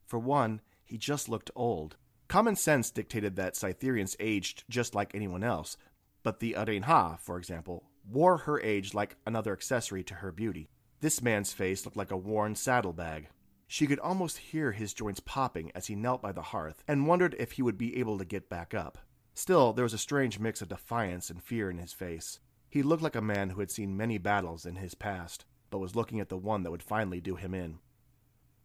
For 0.08 0.18
one, 0.18 0.62
he 0.84 0.98
just 0.98 1.30
looked 1.30 1.52
old. 1.56 1.96
Common 2.28 2.56
sense 2.56 2.90
dictated 2.90 3.36
that 3.36 3.56
Cythereans 3.56 4.16
aged 4.20 4.64
just 4.70 4.96
like 4.96 5.14
anyone 5.14 5.44
else, 5.44 5.78
but 6.24 6.40
the 6.40 6.56
Rainha, 6.58 7.20
for 7.20 7.38
example, 7.38 7.84
wore 8.10 8.38
her 8.40 8.60
age 8.62 8.94
like 8.94 9.16
another 9.26 9.54
accessory 9.54 10.04
to 10.04 10.16
her 10.16 10.32
beauty. 10.32 10.70
This 11.02 11.22
man's 11.22 11.54
face 11.54 11.86
looked 11.86 11.98
like 11.98 12.12
a 12.12 12.18
worn 12.18 12.56
saddlebag. 12.56 13.30
She 13.68 13.88
could 13.88 14.00
almost 14.00 14.38
hear 14.38 14.72
his 14.72 14.94
joints 14.94 15.20
popping 15.20 15.72
as 15.76 15.88
he 15.88 15.96
knelt 15.96 16.22
by 16.22 16.32
the 16.32 16.42
hearth 16.42 16.84
and 16.88 17.08
wondered 17.08 17.36
if 17.38 17.54
he 17.54 17.62
would 17.62 17.78
be 17.78 17.98
able 17.98 18.18
to 18.18 18.26
get 18.26 18.50
back 18.50 18.74
up. 18.74 18.98
Still, 19.34 19.74
there 19.74 19.84
was 19.84 19.94
a 19.94 19.98
strange 19.98 20.40
mix 20.40 20.62
of 20.62 20.70
defiance 20.70 21.30
and 21.30 21.42
fear 21.42 21.70
in 21.70 21.78
his 21.78 21.94
face. 21.94 22.40
He 22.70 22.84
looked 22.84 23.04
like 23.04 23.16
a 23.16 23.22
man 23.22 23.52
who 23.52 23.60
had 23.62 23.72
seen 23.72 23.96
many 23.96 24.18
battles 24.18 24.66
in 24.66 24.76
his 24.76 24.96
past, 24.96 25.46
but 25.70 25.80
was 25.80 25.96
looking 25.96 26.20
at 26.20 26.30
the 26.30 26.38
one 26.38 26.64
that 26.64 26.72
would 26.72 26.84
finally 26.84 27.22
do 27.22 27.36
him 27.36 27.54
in. 27.54 27.80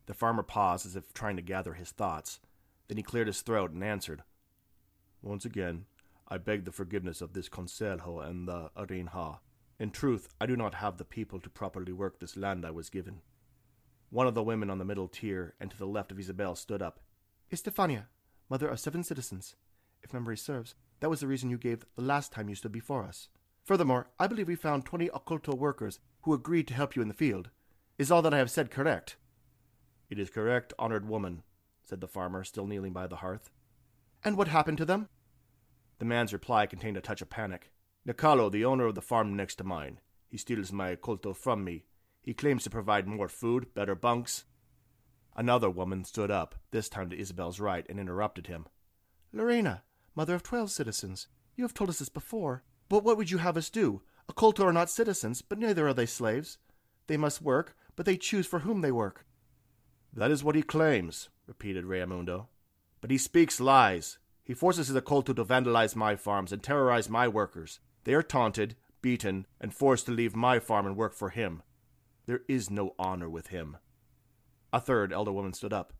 The 0.06 0.14
farmer 0.14 0.42
paused 0.42 0.84
as 0.86 0.96
if 0.96 1.12
trying 1.14 1.36
to 1.36 1.42
gather 1.42 1.74
his 1.74 1.90
thoughts. 1.90 2.40
Then 2.88 2.96
he 2.96 3.02
cleared 3.02 3.26
his 3.26 3.42
throat 3.42 3.70
and 3.70 3.84
answered, 3.84 4.22
Once 5.22 5.44
again, 5.44 5.86
I 6.26 6.38
beg 6.38 6.64
the 6.64 6.72
forgiveness 6.72 7.20
of 7.20 7.32
this 7.32 7.48
Conselho 7.48 8.24
and 8.24 8.48
the 8.48 8.70
Rainha. 8.76 9.38
In 9.78 9.90
truth, 9.90 10.28
I 10.40 10.46
do 10.46 10.56
not 10.56 10.74
have 10.76 10.96
the 10.96 11.04
people 11.04 11.40
to 11.40 11.50
properly 11.50 11.92
work 11.92 12.18
this 12.18 12.36
land 12.36 12.64
I 12.64 12.70
was 12.70 12.90
given. 12.90 13.20
One 14.10 14.26
of 14.26 14.34
the 14.34 14.42
women 14.42 14.70
on 14.70 14.78
the 14.78 14.84
middle 14.84 15.08
tier 15.08 15.54
and 15.60 15.70
to 15.70 15.76
the 15.76 15.86
left 15.86 16.12
of 16.12 16.18
Isabel 16.20 16.54
stood 16.54 16.80
up. 16.80 17.00
Estefania, 17.52 18.06
mother 18.48 18.68
of 18.68 18.80
seven 18.80 19.02
citizens. 19.02 19.56
If 20.02 20.12
memory 20.12 20.36
serves, 20.36 20.74
that 21.00 21.10
was 21.10 21.20
the 21.20 21.26
reason 21.26 21.50
you 21.50 21.58
gave 21.58 21.84
the 21.96 22.02
last 22.02 22.32
time 22.32 22.48
you 22.48 22.54
stood 22.54 22.72
before 22.72 23.04
us. 23.04 23.28
Furthermore, 23.64 24.08
I 24.18 24.26
believe 24.26 24.48
we 24.48 24.56
found 24.56 24.84
twenty 24.84 25.08
occulto 25.08 25.54
workers 25.54 25.98
who 26.22 26.32
agreed 26.34 26.68
to 26.68 26.74
help 26.74 26.94
you 26.94 27.02
in 27.02 27.08
the 27.08 27.14
field. 27.14 27.50
Is 27.98 28.10
all 28.10 28.22
that 28.22 28.34
I 28.34 28.38
have 28.38 28.50
said 28.50 28.70
correct? 28.70 29.16
It 30.10 30.18
is 30.18 30.30
correct, 30.30 30.72
honored 30.78 31.08
woman, 31.08 31.42
said 31.82 32.00
the 32.00 32.08
farmer, 32.08 32.44
still 32.44 32.66
kneeling 32.66 32.92
by 32.92 33.06
the 33.06 33.16
hearth. 33.16 33.50
And 34.22 34.36
what 34.36 34.48
happened 34.48 34.78
to 34.78 34.84
them? 34.84 35.08
The 36.04 36.08
man's 36.08 36.34
reply 36.34 36.66
contained 36.66 36.98
a 36.98 37.00
touch 37.00 37.22
of 37.22 37.30
panic. 37.30 37.72
Nicolo, 38.04 38.50
the 38.50 38.66
owner 38.66 38.84
of 38.84 38.94
the 38.94 39.00
farm 39.00 39.34
next 39.34 39.54
to 39.54 39.64
mine, 39.64 40.00
he 40.28 40.36
steals 40.36 40.70
my 40.70 40.96
colto 40.96 41.34
from 41.34 41.64
me. 41.64 41.86
He 42.20 42.34
claims 42.34 42.62
to 42.64 42.68
provide 42.68 43.08
more 43.08 43.26
food, 43.26 43.72
better 43.72 43.94
bunks. 43.94 44.44
Another 45.34 45.70
woman 45.70 46.04
stood 46.04 46.30
up, 46.30 46.56
this 46.72 46.90
time 46.90 47.08
to 47.08 47.18
Isabel's 47.18 47.58
right, 47.58 47.86
and 47.88 47.98
interrupted 47.98 48.48
him. 48.48 48.66
Lorena, 49.32 49.82
mother 50.14 50.34
of 50.34 50.42
twelve 50.42 50.70
citizens, 50.70 51.28
you 51.56 51.64
have 51.64 51.72
told 51.72 51.88
us 51.88 52.00
this 52.00 52.10
before, 52.10 52.64
but 52.90 53.02
what 53.02 53.16
would 53.16 53.30
you 53.30 53.38
have 53.38 53.56
us 53.56 53.70
do? 53.70 54.02
A 54.28 54.34
colto 54.34 54.62
are 54.62 54.74
not 54.74 54.90
citizens, 54.90 55.40
but 55.40 55.58
neither 55.58 55.88
are 55.88 55.94
they 55.94 56.04
slaves. 56.04 56.58
They 57.06 57.16
must 57.16 57.40
work, 57.40 57.74
but 57.96 58.04
they 58.04 58.18
choose 58.18 58.46
for 58.46 58.58
whom 58.58 58.82
they 58.82 58.92
work. 58.92 59.24
That 60.12 60.30
is 60.30 60.44
what 60.44 60.54
he 60.54 60.62
claims, 60.62 61.30
repeated 61.46 61.86
Rayamundo. 61.86 62.48
But 63.00 63.10
he 63.10 63.16
speaks 63.16 63.58
lies. 63.58 64.18
He 64.44 64.54
forces 64.54 64.88
his 64.88 64.96
colto 65.00 65.34
to 65.34 65.44
vandalize 65.44 65.96
my 65.96 66.16
farms 66.16 66.52
and 66.52 66.62
terrorize 66.62 67.08
my 67.08 67.26
workers. 67.26 67.80
They 68.04 68.12
are 68.14 68.22
taunted, 68.22 68.76
beaten, 69.00 69.46
and 69.60 69.74
forced 69.74 70.06
to 70.06 70.12
leave 70.12 70.36
my 70.36 70.58
farm 70.58 70.86
and 70.86 70.96
work 70.96 71.14
for 71.14 71.30
him. 71.30 71.62
There 72.26 72.42
is 72.46 72.70
no 72.70 72.94
honor 72.98 73.28
with 73.28 73.48
him. 73.48 73.78
A 74.72 74.80
third 74.80 75.12
elder 75.12 75.32
woman 75.32 75.54
stood 75.54 75.72
up. 75.72 75.94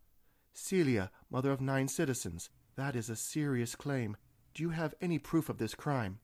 Celia, 0.53 1.11
mother 1.29 1.51
of 1.51 1.59
nine 1.59 1.87
citizens, 1.87 2.49
that 2.75 2.95
is 2.95 3.09
a 3.09 3.15
serious 3.15 3.75
claim. 3.75 4.15
Do 4.53 4.63
you 4.63 4.69
have 4.69 4.93
any 5.01 5.17
proof 5.17 5.49
of 5.49 5.57
this 5.57 5.75
crime? 5.75 6.19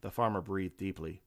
The 0.00 0.10
farmer 0.10 0.40
breathed 0.40 0.78
deeply. 0.78 1.22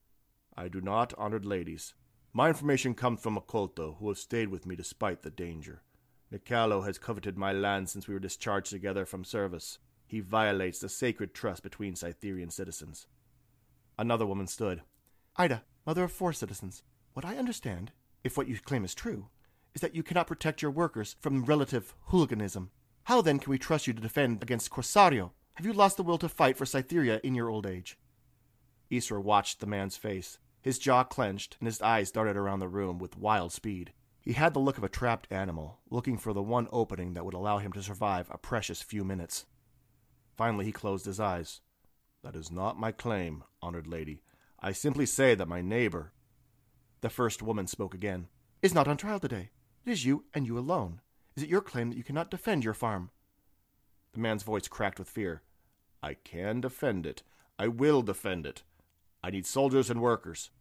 I 0.56 0.68
do 0.68 0.82
not, 0.82 1.14
honored 1.18 1.46
ladies. 1.46 1.94
My 2.34 2.50
information 2.50 2.94
comes 2.94 3.22
from 3.22 3.38
a 3.38 3.42
colto 3.42 3.98
who 3.98 4.10
has 4.10 4.20
stayed 4.20 4.50
with 4.50 4.66
me 4.66 4.76
despite 4.76 5.24
the 5.24 5.30
danger. 5.30 5.84
Nicolo 6.32 6.82
has 6.82 6.98
coveted 6.98 7.38
my 7.38 7.52
land 7.52 7.90
since 7.90 8.08
we 8.08 8.14
were 8.14 8.20
discharged 8.20 8.70
together 8.70 9.06
from 9.06 9.24
service. 9.24 9.80
He 10.10 10.22
violates 10.22 10.80
the 10.80 10.90
sacred 10.90 11.36
trust 11.36 11.62
between 11.62 11.96
Cytherean 11.96 12.50
citizens. 12.50 13.06
Another 13.96 14.26
woman 14.26 14.48
stood. 14.48 14.82
Ida, 15.38 15.62
mother 15.86 16.06
of 16.06 16.12
four 16.12 16.34
citizens, 16.34 16.82
what 17.14 17.24
I 17.24 17.38
understand, 17.38 17.92
if 18.24 18.36
what 18.36 18.48
you 18.48 18.58
claim 18.58 18.84
is 18.84 18.96
true, 18.96 19.28
is 19.76 19.82
that 19.82 19.94
you 19.94 20.02
cannot 20.02 20.26
protect 20.26 20.64
your 20.64 20.72
workers 20.72 21.16
from 21.20 21.46
relative 21.46 21.94
hooliganism. 22.06 22.72
How 23.04 23.22
then 23.22 23.38
can 23.38 23.52
we 23.52 23.60
trust 23.60 23.86
you 23.86 23.94
to 23.94 24.02
defend 24.02 24.42
against 24.42 24.72
Corsario? 24.72 25.34
Have 25.54 25.68
you 25.68 25.74
lost 25.74 25.98
the 25.98 26.04
will 26.04 26.18
to 26.18 26.28
fight 26.28 26.58
for 26.58 26.66
Cytheria 26.66 27.20
in 27.24 27.36
your 27.36 27.50
old 27.50 27.68
age? 27.68 27.96
Isra 28.90 29.22
watched 29.22 29.60
the 29.60 29.68
man's 29.68 29.96
face. 29.96 30.40
His 30.60 30.80
jaw 30.80 31.04
clenched, 31.04 31.56
and 31.60 31.68
his 31.68 31.84
eyes 31.84 32.10
darted 32.10 32.36
around 32.36 32.62
the 32.62 32.68
room 32.68 32.98
with 32.98 33.16
wild 33.16 33.52
speed. 33.52 33.94
He 34.22 34.34
had 34.34 34.56
the 34.56 34.60
look 34.60 34.80
of 34.80 34.84
a 34.84 34.90
trapped 34.90 35.32
animal, 35.32 35.82
looking 35.92 36.18
for 36.18 36.34
the 36.34 36.42
one 36.42 36.68
opening 36.72 37.14
that 37.14 37.26
would 37.26 37.36
allow 37.36 37.60
him 37.60 37.72
to 37.74 37.84
survive 37.84 38.28
a 38.32 38.40
precious 38.40 38.82
few 38.82 39.04
minutes. 39.04 39.46
Finally, 40.40 40.64
he 40.64 40.72
closed 40.72 41.06
his 41.06 41.20
eyes. 41.20 41.60
That 42.24 42.34
is 42.34 42.50
not 42.50 42.80
my 42.80 42.94
claim, 42.94 43.44
honored 43.62 43.88
lady. 43.88 44.22
I 44.58 44.72
simply 44.72 45.06
say 45.06 45.36
that 45.36 45.50
my 45.50 45.60
neighbor. 45.60 46.14
The 47.02 47.10
first 47.10 47.42
woman 47.42 47.68
spoke 47.68 47.94
again. 47.94 48.30
Is 48.62 48.74
not 48.74 48.88
on 48.88 48.96
trial 48.96 49.20
today. 49.20 49.50
It 49.86 49.92
is 49.92 50.06
you 50.06 50.24
and 50.34 50.48
you 50.48 50.58
alone. 50.58 51.02
Is 51.36 51.44
it 51.44 51.50
your 51.50 51.60
claim 51.60 51.90
that 51.90 51.98
you 51.98 52.06
cannot 52.06 52.32
defend 52.32 52.64
your 52.64 52.74
farm? 52.74 53.10
The 54.14 54.22
man's 54.22 54.44
voice 54.44 54.70
cracked 54.70 54.98
with 54.98 55.10
fear. 55.10 55.42
I 56.02 56.14
can 56.14 56.62
defend 56.62 57.06
it. 57.06 57.22
I 57.60 57.68
will 57.68 58.02
defend 58.02 58.46
it. 58.46 58.64
I 59.22 59.32
need 59.32 59.46
soldiers 59.46 59.90
and 59.90 60.02
workers. 60.02 60.52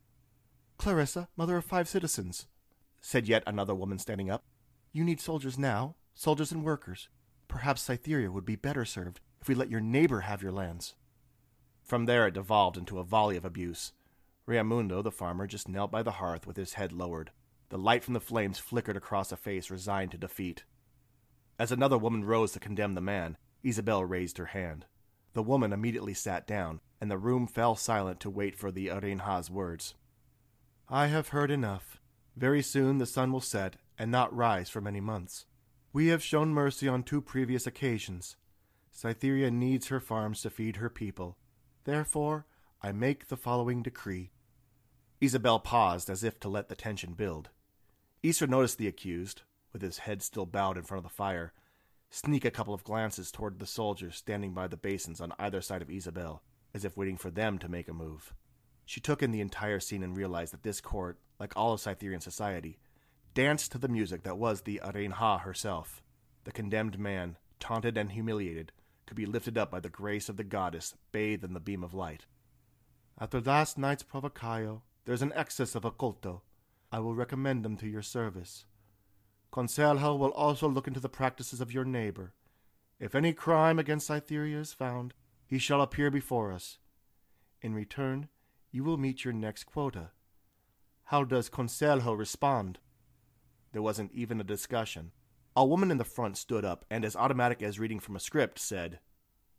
Clarissa, 0.77 1.29
mother 1.37 1.57
of 1.57 1.65
five 1.65 1.89
citizens, 1.89 2.49
said 3.01 3.29
yet 3.29 3.45
another 3.47 3.77
woman 3.77 4.01
standing 4.01 4.29
up. 4.29 4.43
You 4.93 5.05
need 5.05 5.21
soldiers 5.21 5.57
now, 5.57 5.95
soldiers 6.17 6.51
and 6.51 6.65
workers. 6.65 7.09
Perhaps 7.47 7.89
Cytheria 7.89 8.33
would 8.33 8.45
be 8.45 8.57
better 8.57 8.85
served 8.85 9.21
we 9.49 9.55
let 9.55 9.71
your 9.71 9.81
neighbor 9.81 10.21
have 10.21 10.43
your 10.43 10.52
lands. 10.52 10.95
From 11.83 12.05
there 12.05 12.26
it 12.26 12.35
devolved 12.35 12.76
into 12.76 12.99
a 12.99 13.05
volley 13.05 13.37
of 13.37 13.45
abuse. 13.45 13.93
Riamundo, 14.47 15.02
the 15.02 15.11
farmer, 15.11 15.47
just 15.47 15.69
knelt 15.69 15.90
by 15.90 16.02
the 16.02 16.12
hearth 16.12 16.47
with 16.47 16.57
his 16.57 16.75
head 16.75 16.93
lowered. 16.93 17.31
The 17.71 17.78
light 17.78 18.05
from 18.05 18.14
the 18.14 18.21
flames 18.21 18.59
flickered 18.59 18.97
across 18.97 19.33
a 19.33 19.37
face 19.37 19.71
resigned 19.71 20.11
to 20.12 20.19
defeat. 20.19 20.64
As 21.59 21.73
another 21.73 21.99
woman 21.99 22.25
rose 22.25 22.52
to 22.52 22.61
condemn 22.61 22.95
the 22.95 23.00
man, 23.00 23.37
Isabel 23.62 24.05
raised 24.05 24.38
her 24.38 24.47
hand. 24.47 24.87
The 25.35 25.43
woman 25.43 25.73
immediately 25.73 26.14
sat 26.14 26.47
down, 26.47 26.81
and 27.00 27.11
the 27.11 27.19
room 27.19 27.47
fell 27.47 27.76
silent 27.76 28.21
to 28.21 28.31
wait 28.31 28.57
for 28.57 28.71
the 28.71 28.88
Rainha's 28.88 29.50
words. 29.50 29.95
I 30.88 31.09
have 31.09 31.28
heard 31.28 31.50
enough. 31.50 32.00
Very 32.37 32.62
soon 32.62 32.99
the 32.99 33.07
sun 33.07 33.33
will 33.33 33.40
set 33.40 33.76
and 33.99 34.11
not 34.11 34.35
rise 34.35 34.71
for 34.71 34.81
many 34.81 35.00
months. 35.00 35.45
We 35.93 36.09
have 36.09 36.23
shown 36.23 36.50
mercy 36.50 36.88
on 36.88 37.02
two 37.02 37.21
previous 37.21 37.67
occasions. 37.67 38.37
Cytheria 38.95 39.50
needs 39.50 39.88
her 39.88 40.00
farms 40.00 40.42
to 40.42 40.50
feed 40.50 40.76
her 40.76 40.90
people. 40.90 41.37
Therefore, 41.85 42.47
I 42.83 42.92
make 42.92 43.28
the 43.28 43.37
following 43.37 43.83
decree. 43.83 44.30
Isabel 45.21 45.59
paused 45.59 46.09
as 46.11 46.23
if 46.23 46.38
to 46.40 46.49
let 46.49 46.68
the 46.68 46.75
tension 46.75 47.14
build. 47.14 47.50
Isra 48.23 48.49
noticed 48.49 48.78
the 48.78 48.88
accused, 48.88 49.42
with 49.73 49.83
his 49.83 49.99
head 49.99 50.23
still 50.23 50.47
bowed 50.47 50.76
in 50.76 50.85
front 50.85 51.04
of 51.04 51.11
the 51.11 51.14
fire, 51.14 51.52
sneak 52.11 52.45
a 52.45 52.50
couple 52.50 52.75
of 52.75 52.85
glances 52.85 53.30
toward 53.30 53.59
the 53.59 53.66
soldiers 53.66 54.16
standing 54.16 54.52
by 54.52 54.66
the 54.66 54.76
basins 54.76 55.21
on 55.21 55.33
either 55.38 55.61
side 55.61 55.83
of 55.83 55.90
Isabel, 55.90 56.42
as 56.75 56.85
if 56.85 56.97
waiting 56.97 57.16
for 57.16 57.30
them 57.30 57.59
to 57.59 57.68
make 57.68 57.88
a 57.88 57.92
move. 57.92 58.35
She 58.85 59.00
took 59.00 59.23
in 59.23 59.33
the 59.33 59.40
entire 59.40 59.80
scene 59.80 60.02
and 60.02 60.16
realized 60.16 60.52
that 60.52 60.62
this 60.62 60.80
court, 60.80 61.18
like 61.38 61.52
all 61.57 61.75
of 61.75 61.80
Cytherean 61.80 62.21
society, 62.21 62.78
danced 63.35 63.73
to 63.73 63.78
the 63.78 63.88
music 63.88 64.23
that 64.23 64.38
was 64.38 64.62
the 64.62 64.80
Rainha 64.83 65.40
herself. 65.42 66.02
The 66.45 66.52
condemned 66.52 66.99
man, 66.99 67.37
taunted 67.61 67.99
and 67.99 68.12
humiliated, 68.12 68.73
could 69.09 69.17
be 69.17 69.27
lifted 69.27 69.57
up 69.57 69.71
by 69.71 69.81
the 69.81 69.88
grace 69.88 70.29
of 70.29 70.37
the 70.37 70.45
goddess 70.45 70.95
bathed 71.11 71.43
in 71.43 71.55
the 71.55 71.61
beam 71.61 71.83
of 71.83 71.95
light. 71.95 72.27
After 73.19 73.41
last 73.41 73.79
night's 73.79 74.03
provocayo, 74.05 74.83
there's 75.07 75.23
an 75.23 75.33
excess 75.35 75.75
of 75.75 75.83
occulto. 75.83 76.43
I 76.93 77.00
will 77.00 77.15
recommend 77.15 77.65
them 77.65 77.77
to 77.79 77.88
your 77.88 78.03
service. 78.03 78.67
Conselho 79.50 80.17
will 80.17 80.31
also 80.33 80.69
look 80.69 80.87
into 80.87 81.00
the 81.00 81.09
practices 81.09 81.61
of 81.61 81.73
your 81.73 81.85
neighbor. 81.85 82.35
If 83.00 83.15
any 83.15 83.33
crime 83.33 83.79
against 83.79 84.09
Cytheria 84.09 84.61
is 84.61 84.75
found, 84.75 85.15
he 85.47 85.59
shall 85.59 85.81
appear 85.81 86.11
before 86.11 86.53
us. 86.53 86.79
In 87.62 87.75
return, 87.75 88.29
you 88.71 88.85
will 88.85 88.99
meet 88.99 89.25
your 89.25 89.33
next 89.33 89.65
quota. 89.65 90.11
How 91.05 91.25
does 91.25 91.49
Conselho 91.49 92.17
respond? 92.17 92.79
There 93.73 93.83
wasn't 93.83 94.12
even 94.12 94.41
a 94.41 94.45
discussion. 94.45 95.12
A 95.59 95.65
woman 95.65 95.91
in 95.91 95.99
the 95.99 96.05
front 96.05 96.37
stood 96.37 96.65
up 96.65 96.85
and, 96.88 97.05
as 97.05 97.17
automatic 97.17 97.65
as 97.65 97.81
reading 97.81 97.99
from 97.99 98.15
a 98.15 98.21
script, 98.21 98.61
said, 98.61 99.00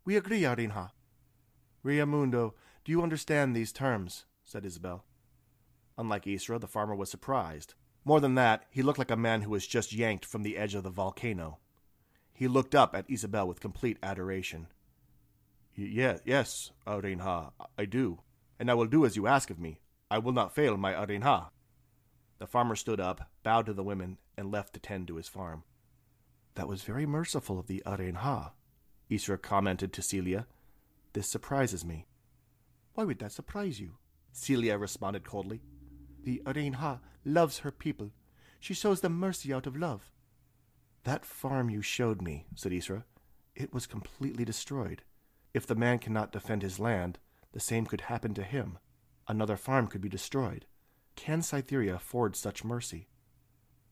We 0.05 0.15
agree, 0.15 0.43
Rainha. 0.43 0.91
Riamundo, 1.83 2.53
do 2.85 2.93
you 2.93 3.03
understand 3.03 3.53
these 3.53 3.73
terms? 3.73 4.23
said 4.45 4.65
Isabel. 4.65 5.03
Unlike 5.97 6.23
Isra, 6.23 6.57
the 6.57 6.69
farmer 6.69 6.95
was 6.95 7.11
surprised. 7.11 7.73
More 8.05 8.21
than 8.21 8.35
that, 8.35 8.63
he 8.69 8.81
looked 8.81 8.97
like 8.97 9.11
a 9.11 9.17
man 9.17 9.41
who 9.41 9.49
was 9.49 9.67
just 9.67 9.91
yanked 9.91 10.23
from 10.23 10.43
the 10.43 10.55
edge 10.55 10.73
of 10.73 10.83
the 10.83 10.89
volcano. 10.89 11.57
He 12.31 12.47
looked 12.47 12.73
up 12.73 12.95
at 12.95 13.09
Isabel 13.09 13.45
with 13.45 13.59
complete 13.59 13.97
adoration. 14.01 14.67
Yes, 15.75 16.21
yes, 16.23 16.71
Rainha, 16.87 17.51
I 17.77 17.83
do, 17.83 18.21
and 18.57 18.71
I 18.71 18.73
will 18.73 18.87
do 18.87 19.05
as 19.05 19.17
you 19.17 19.27
ask 19.27 19.49
of 19.49 19.59
me. 19.59 19.81
I 20.09 20.19
will 20.19 20.31
not 20.31 20.55
fail 20.55 20.77
my 20.77 20.93
Rainha. 20.93 21.49
The 22.37 22.47
farmer 22.47 22.77
stood 22.77 23.01
up, 23.01 23.29
bowed 23.43 23.65
to 23.65 23.73
the 23.73 23.83
women, 23.83 24.17
and 24.37 24.49
left 24.49 24.71
to 24.75 24.79
tend 24.79 25.09
to 25.09 25.17
his 25.17 25.27
farm. 25.27 25.65
That 26.59 26.67
was 26.67 26.81
very 26.81 27.05
merciful 27.05 27.57
of 27.57 27.67
the 27.67 27.81
Rainha, 27.85 28.51
Isra 29.09 29.41
commented 29.41 29.93
to 29.93 30.01
Celia. 30.01 30.45
This 31.13 31.29
surprises 31.29 31.85
me. 31.85 32.05
Why 32.95 33.05
would 33.05 33.19
that 33.19 33.31
surprise 33.31 33.79
you? 33.79 33.91
Celia 34.33 34.77
responded 34.77 35.23
coldly. 35.23 35.61
The 36.21 36.41
Rainha 36.45 36.99
loves 37.23 37.59
her 37.59 37.71
people. 37.71 38.11
She 38.59 38.73
shows 38.73 38.99
them 38.99 39.17
mercy 39.17 39.53
out 39.53 39.67
of 39.67 39.77
love. 39.77 40.11
That 41.05 41.23
farm 41.23 41.69
you 41.69 41.81
showed 41.81 42.21
me, 42.21 42.45
said 42.55 42.73
Isra, 42.73 43.05
it 43.55 43.73
was 43.73 43.87
completely 43.87 44.43
destroyed. 44.43 45.03
If 45.53 45.65
the 45.65 45.75
man 45.75 45.97
cannot 45.97 46.33
defend 46.33 46.61
his 46.61 46.77
land, 46.77 47.19
the 47.53 47.61
same 47.61 47.85
could 47.85 48.01
happen 48.01 48.33
to 48.33 48.43
him. 48.43 48.79
Another 49.29 49.55
farm 49.55 49.87
could 49.87 50.01
be 50.01 50.09
destroyed. 50.09 50.65
Can 51.15 51.41
Cytheria 51.41 51.95
afford 51.95 52.35
such 52.35 52.65
mercy? 52.65 53.07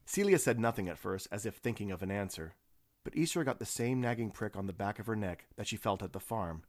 Celia 0.08 0.40
said 0.40 0.58
nothing 0.58 0.88
at 0.88 0.98
first, 0.98 1.28
as 1.34 1.46
if 1.46 1.56
thinking 1.56 1.92
of 1.92 2.02
an 2.02 2.10
answer, 2.10 2.56
but 3.04 3.14
Isra 3.14 3.44
got 3.44 3.60
the 3.60 3.66
same 3.66 4.00
nagging 4.00 4.32
prick 4.32 4.56
on 4.56 4.66
the 4.66 4.74
back 4.74 5.00
of 5.00 5.06
her 5.06 5.18
neck 5.18 5.48
that 5.58 5.68
she 5.68 5.76
felt 5.76 6.02
at 6.02 6.14
the 6.14 6.20
farm. 6.20 6.64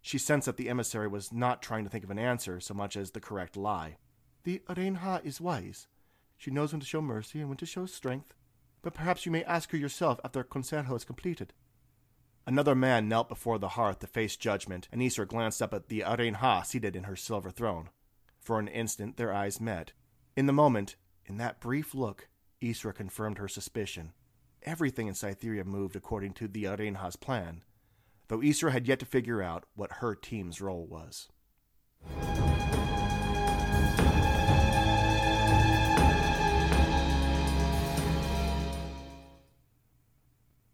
She 0.00 0.18
sensed 0.18 0.46
that 0.46 0.56
the 0.56 0.68
emissary 0.68 1.08
was 1.08 1.32
not 1.32 1.62
trying 1.62 1.82
to 1.82 1.90
think 1.90 2.04
of 2.04 2.12
an 2.12 2.18
answer 2.18 2.60
so 2.60 2.74
much 2.74 2.96
as 2.96 3.10
the 3.10 3.20
correct 3.20 3.56
lie. 3.56 3.96
The 4.44 4.62
Rainha 4.68 5.24
is 5.24 5.40
wise. 5.40 5.88
She 6.36 6.52
knows 6.52 6.72
when 6.72 6.78
to 6.78 6.86
show 6.86 7.02
mercy 7.02 7.40
and 7.40 7.48
when 7.48 7.58
to 7.58 7.66
show 7.66 7.86
strength. 7.86 8.34
But 8.82 8.94
perhaps 8.94 9.26
you 9.26 9.32
may 9.32 9.42
ask 9.42 9.72
her 9.72 9.76
yourself 9.76 10.20
after 10.24 10.44
Conselho 10.44 10.94
is 10.94 11.04
completed. 11.04 11.52
Another 12.46 12.76
man 12.76 13.08
knelt 13.08 13.28
before 13.28 13.58
the 13.58 13.70
hearth 13.70 13.98
to 13.98 14.06
face 14.06 14.36
judgment, 14.36 14.86
and 14.92 15.02
Isra 15.02 15.26
glanced 15.26 15.60
up 15.60 15.74
at 15.74 15.88
the 15.88 16.04
Rainha 16.06 16.64
seated 16.64 16.94
in 16.94 17.04
her 17.04 17.16
silver 17.16 17.50
throne. 17.50 17.90
For 18.40 18.60
an 18.60 18.68
instant 18.68 19.16
their 19.16 19.32
eyes 19.32 19.60
met. 19.60 19.90
In 20.36 20.46
the 20.46 20.52
moment, 20.52 20.94
in 21.24 21.36
that 21.38 21.58
brief 21.58 21.92
look, 21.96 22.28
Isra 22.62 22.94
confirmed 22.94 23.38
her 23.38 23.48
suspicion. 23.48 24.12
Everything 24.62 25.06
in 25.06 25.14
Cytheria 25.14 25.64
moved 25.64 25.96
according 25.96 26.32
to 26.34 26.48
the 26.48 26.64
Rainha's 26.64 27.16
plan. 27.16 27.62
though 28.28 28.38
Isra 28.38 28.72
had 28.72 28.88
yet 28.88 28.98
to 29.00 29.06
figure 29.06 29.42
out 29.42 29.64
what 29.74 29.94
her 29.94 30.14
team's 30.14 30.60
role 30.60 30.86
was. 30.86 31.28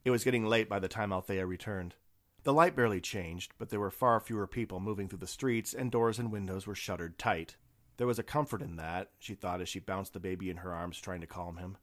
It 0.05 0.11
was 0.11 0.25
getting 0.25 0.47
late 0.47 0.69
by 0.69 0.79
the 0.79 0.89
time 0.89 1.12
Althea 1.12 1.47
returned. 1.47 1.95
The 2.43 2.53
light 2.53 2.75
barely 2.75 3.01
changed, 3.01 3.53
but 3.59 3.69
there 3.69 3.79
were 3.79 3.91
far 3.91 4.19
fewer 4.19 4.49
people 4.49 4.81
moving 4.81 5.09
through 5.09 5.21
the 5.21 5.29
streets, 5.29 5.73
and 5.75 5.93
doors 5.93 6.19
and 6.19 6.33
windows 6.33 6.67
were 6.67 6.75
shuttered 6.75 7.19
tight. 7.19 7.57
There 8.02 8.09
was 8.09 8.18
a 8.18 8.25
comfort 8.25 8.62
in 8.62 8.75
that, 8.78 9.12
she 9.21 9.37
thought 9.37 9.61
as 9.61 9.68
she 9.68 9.78
bounced 9.78 10.12
the 10.12 10.18
baby 10.18 10.50
in 10.50 10.56
her 10.56 10.75
arms, 10.75 10.99
trying 10.99 11.21
to 11.21 11.26
calm 11.28 11.59
him. 11.59 11.76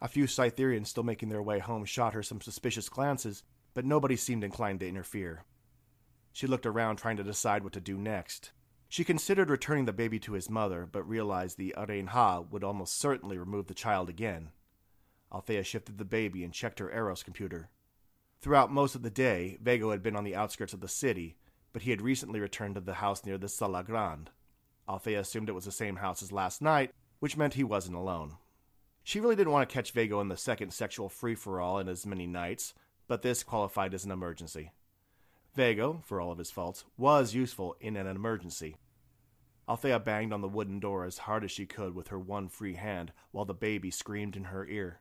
A 0.00 0.06
few 0.06 0.28
Cythereans 0.28 0.88
still 0.88 1.02
making 1.02 1.30
their 1.30 1.42
way 1.42 1.58
home 1.58 1.84
shot 1.84 2.14
her 2.14 2.22
some 2.22 2.40
suspicious 2.40 2.88
glances, 2.88 3.42
but 3.74 3.84
nobody 3.84 4.14
seemed 4.14 4.44
inclined 4.44 4.78
to 4.78 4.88
interfere. 4.88 5.42
She 6.32 6.46
looked 6.46 6.64
around, 6.64 6.94
trying 6.94 7.16
to 7.16 7.24
decide 7.24 7.64
what 7.64 7.72
to 7.72 7.80
do 7.80 7.98
next. 7.98 8.52
She 8.88 9.02
considered 9.02 9.50
returning 9.50 9.86
the 9.86 9.92
baby 9.92 10.20
to 10.20 10.34
his 10.34 10.48
mother, 10.48 10.86
but 10.86 11.08
realized 11.08 11.58
the 11.58 11.74
Rainha 11.76 12.48
would 12.48 12.62
almost 12.62 12.96
certainly 12.96 13.36
remove 13.36 13.66
the 13.66 13.74
child 13.74 14.08
again. 14.08 14.52
Althea 15.34 15.64
shifted 15.64 15.98
the 15.98 16.04
baby 16.04 16.44
and 16.44 16.54
checked 16.54 16.78
her 16.78 16.92
Eros 16.92 17.24
computer. 17.24 17.68
Throughout 18.40 18.70
most 18.70 18.94
of 18.94 19.02
the 19.02 19.10
day, 19.10 19.58
Vago 19.60 19.90
had 19.90 20.04
been 20.04 20.14
on 20.14 20.22
the 20.22 20.36
outskirts 20.36 20.72
of 20.72 20.78
the 20.78 20.86
city, 20.86 21.36
but 21.72 21.82
he 21.82 21.90
had 21.90 22.00
recently 22.00 22.38
returned 22.38 22.76
to 22.76 22.80
the 22.80 22.94
house 22.94 23.24
near 23.24 23.38
the 23.38 23.48
Sala 23.48 23.82
Grande. 23.82 24.30
Althea 24.88 25.20
assumed 25.20 25.48
it 25.48 25.54
was 25.54 25.64
the 25.64 25.72
same 25.72 25.96
house 25.96 26.22
as 26.22 26.32
last 26.32 26.60
night, 26.60 26.92
which 27.20 27.36
meant 27.36 27.54
he 27.54 27.64
wasn't 27.64 27.96
alone. 27.96 28.36
She 29.04 29.20
really 29.20 29.36
didn't 29.36 29.52
want 29.52 29.68
to 29.68 29.72
catch 29.72 29.92
Vago 29.92 30.20
in 30.20 30.28
the 30.28 30.36
second 30.36 30.72
sexual 30.72 31.08
free 31.08 31.34
for 31.34 31.60
all 31.60 31.78
in 31.78 31.88
as 31.88 32.06
many 32.06 32.26
nights, 32.26 32.74
but 33.08 33.22
this 33.22 33.42
qualified 33.42 33.94
as 33.94 34.04
an 34.04 34.10
emergency. 34.10 34.72
Vago, 35.54 36.00
for 36.04 36.20
all 36.20 36.32
of 36.32 36.38
his 36.38 36.50
faults, 36.50 36.84
was 36.96 37.34
useful 37.34 37.76
in 37.80 37.96
an 37.96 38.06
emergency. 38.06 38.76
Althea 39.68 39.98
banged 40.00 40.32
on 40.32 40.40
the 40.40 40.48
wooden 40.48 40.80
door 40.80 41.04
as 41.04 41.18
hard 41.18 41.44
as 41.44 41.50
she 41.50 41.66
could 41.66 41.94
with 41.94 42.08
her 42.08 42.18
one 42.18 42.48
free 42.48 42.74
hand 42.74 43.12
while 43.30 43.44
the 43.44 43.54
baby 43.54 43.90
screamed 43.90 44.36
in 44.36 44.44
her 44.44 44.66
ear. 44.66 45.00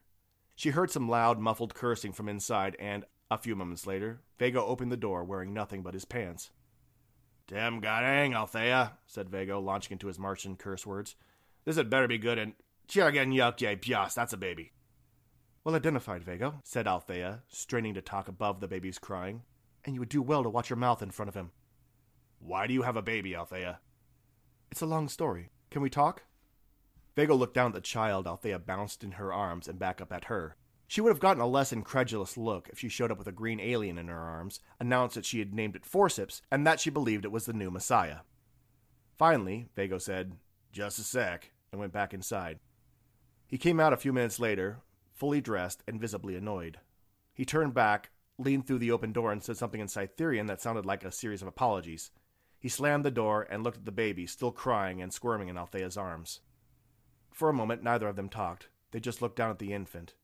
She 0.56 0.70
heard 0.70 0.92
some 0.92 1.10
loud, 1.10 1.40
muffled 1.40 1.74
cursing 1.74 2.14
from 2.14 2.30
inside, 2.30 2.76
and, 2.80 3.06
a 3.32 3.38
few 3.38 3.56
moments 3.56 3.88
later, 3.88 4.22
Vago 4.38 4.66
opened 4.66 4.92
the 4.92 4.98
door 4.98 5.24
wearing 5.24 5.54
nothing 5.54 5.82
but 5.82 5.94
his 5.94 6.06
pants. 6.06 6.52
Damn 7.48 7.82
godang, 7.82 8.36
Althea, 8.36 8.94
said 9.06 9.30
Vago, 9.30 9.60
launching 9.60 9.94
into 9.94 10.08
his 10.08 10.20
Martian 10.20 10.56
curse 10.56 10.86
words. 10.86 11.16
This 11.66 11.76
had 11.76 11.90
better 11.90 12.08
be 12.08 12.18
good 12.18 12.38
and 12.38 12.54
Chirgan 12.88 13.34
Yukye 13.34 13.80
Pias, 13.80 14.14
that's 14.14 14.34
a 14.34 14.38
baby. 14.38 14.74
Well 15.64 15.76
identified, 15.76 16.24
Vago, 16.24 16.56
said 16.64 16.88
Althea, 16.88 17.44
straining 17.48 17.94
to 17.94 18.02
talk 18.02 18.28
above 18.28 18.60
the 18.60 18.68
baby's 18.68 19.00
crying. 19.00 19.44
And 19.86 19.96
you 19.96 20.02
would 20.02 20.10
do 20.10 20.22
well 20.22 20.44
to 20.44 20.50
watch 20.50 20.70
your 20.70 20.78
mouth 20.78 21.02
in 21.02 21.12
front 21.12 21.30
of 21.30 21.36
him. 21.36 21.52
Why 22.40 22.68
do 22.68 22.74
you 22.74 22.82
have 22.82 22.98
a 22.98 23.02
baby, 23.02 23.36
Althea? 23.36 23.80
It's 24.72 24.82
a 24.82 24.86
long 24.86 25.08
story. 25.08 25.50
Can 25.70 25.82
we 25.82 25.90
talk? 25.90 26.24
Vago 27.16 27.36
looked 27.36 27.54
down 27.54 27.68
at 27.68 27.76
the 27.76 27.82
child 27.82 28.28
Althea 28.28 28.60
bounced 28.60 29.04
in 29.04 29.14
her 29.14 29.32
arms 29.32 29.68
and 29.68 29.78
back 29.78 30.02
up 30.02 30.12
at 30.12 30.26
her. 30.26 30.56
She 30.92 31.00
would 31.00 31.12
have 31.12 31.22
gotten 31.22 31.42
a 31.42 31.48
less 31.48 31.72
incredulous 31.72 32.36
look 32.36 32.68
if 32.68 32.78
she 32.78 32.90
showed 32.90 33.12
up 33.12 33.18
with 33.18 33.28
a 33.30 33.32
green 33.32 33.62
alien 33.62 33.98
in 33.98 34.10
her 34.10 34.20
arms, 34.20 34.60
announced 34.78 35.16
that 35.16 35.24
she 35.24 35.40
had 35.40 35.54
named 35.54 35.78
it 35.78 35.86
Forceps, 35.86 36.42
and 36.52 36.68
that 36.68 36.82
she 36.82 36.90
believed 36.90 37.24
it 37.24 37.32
was 37.32 37.46
the 37.46 37.54
new 37.54 37.72
Messiah. 37.72 38.18
Finally, 39.18 39.70
Vago 39.74 39.98
said, 39.98 40.34
Just 40.74 41.00
a 41.00 41.04
sec, 41.04 41.52
and 41.72 41.80
went 41.80 41.94
back 41.94 42.14
inside. 42.14 42.60
He 43.48 43.58
came 43.58 43.80
out 43.80 43.94
a 43.94 43.98
few 43.98 44.12
minutes 44.12 44.38
later, 44.38 44.80
fully 45.14 45.40
dressed 45.40 45.82
and 45.88 45.98
visibly 45.98 46.36
annoyed. 46.36 46.78
He 47.34 47.46
turned 47.46 47.74
back, 47.74 48.10
leaned 48.38 48.68
through 48.68 48.80
the 48.80 48.92
open 48.92 49.14
door, 49.14 49.32
and 49.32 49.42
said 49.42 49.56
something 49.56 49.80
in 49.80 49.88
Cytherean 49.88 50.48
that 50.48 50.60
sounded 50.60 50.86
like 50.86 51.06
a 51.06 51.12
series 51.14 51.42
of 51.42 51.48
apologies. 51.48 52.12
He 52.60 52.68
slammed 52.68 53.06
the 53.06 53.12
door 53.12 53.48
and 53.50 53.64
looked 53.64 53.78
at 53.78 53.86
the 53.86 53.94
baby, 53.94 54.28
still 54.28 54.52
crying 54.52 55.02
and 55.02 55.14
squirming 55.14 55.48
in 55.48 55.58
Althea's 55.58 55.96
arms. 55.96 56.42
For 57.32 57.48
a 57.48 57.54
moment, 57.54 57.82
neither 57.82 58.10
of 58.10 58.18
them 58.18 58.28
talked. 58.28 58.68
They 58.92 59.00
just 59.00 59.22
looked 59.22 59.38
down 59.38 59.52
at 59.52 59.60
the 59.60 59.72
infant. 59.72 60.16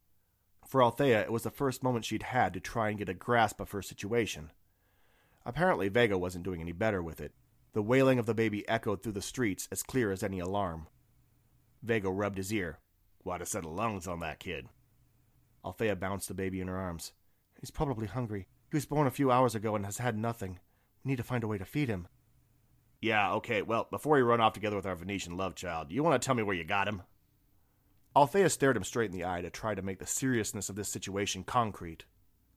For 0.68 0.84
Althea, 0.84 1.22
it 1.22 1.32
was 1.32 1.44
the 1.44 1.50
first 1.50 1.82
moment 1.82 2.04
she'd 2.04 2.24
had 2.24 2.54
to 2.54 2.60
try 2.60 2.90
and 2.90 2.98
get 2.98 3.08
a 3.08 3.14
grasp 3.14 3.62
of 3.62 3.72
her 3.72 3.82
situation. 3.82 4.52
Apparently, 5.46 5.88
Vago 5.88 6.18
wasn't 6.18 6.44
doing 6.44 6.60
any 6.60 6.74
better 6.74 7.02
with 7.02 7.22
it. 7.22 7.32
The 7.72 7.82
wailing 7.82 8.20
of 8.20 8.26
the 8.26 8.34
baby 8.34 8.68
echoed 8.68 9.02
through 9.02 9.14
the 9.14 9.22
streets 9.22 9.70
as 9.72 9.82
clear 9.82 10.12
as 10.12 10.24
any 10.24 10.40
alarm. 10.40 10.88
Vago 11.82 12.12
rubbed 12.12 12.38
his 12.38 12.52
ear. 12.52 12.80
What 13.24 13.42
a 13.42 13.46
set 13.46 13.64
of 13.64 13.72
lungs 13.72 14.08
on 14.08 14.20
that 14.20 14.40
kid. 14.40 14.68
Althea 15.64 15.96
bounced 15.96 16.28
the 16.28 16.34
baby 16.34 16.60
in 16.60 16.68
her 16.68 16.78
arms. 16.78 17.14
He's 17.62 17.72
probably 17.72 18.08
hungry. 18.08 18.48
He 18.70 18.76
was 18.76 18.86
born 18.86 19.08
a 19.08 19.12
few 19.12 19.32
hours 19.32 19.56
ago 19.56 19.76
and 19.76 19.86
has 19.86 20.00
had 20.00 20.18
nothing. 20.18 20.60
We 21.04 21.12
need 21.12 21.18
to 21.18 21.24
find 21.24 21.46
a 21.46 21.48
way 21.48 21.58
to 21.58 21.66
feed 21.66 21.88
him. 21.88 22.10
Yeah, 23.00 23.34
okay, 23.36 23.62
well, 23.62 23.88
before 23.90 24.16
we 24.16 24.22
run 24.22 24.42
off 24.42 24.54
together 24.54 24.76
with 24.76 24.86
our 24.86 24.96
Venetian 24.96 25.38
love 25.38 25.56
child, 25.56 25.92
you 25.92 26.04
want 26.04 26.22
to 26.22 26.26
tell 26.26 26.36
me 26.36 26.44
where 26.44 26.56
you 26.56 26.66
got 26.66 26.88
him? 26.90 27.04
Althea 28.18 28.50
stared 28.50 28.76
him 28.76 28.84
straight 28.84 29.12
in 29.12 29.16
the 29.16 29.26
eye 29.26 29.42
to 29.42 29.52
try 29.52 29.76
to 29.76 29.84
make 29.84 30.00
the 30.00 30.08
seriousness 30.08 30.70
of 30.70 30.76
this 30.76 30.90
situation 30.90 31.44
concrete. 31.44 32.06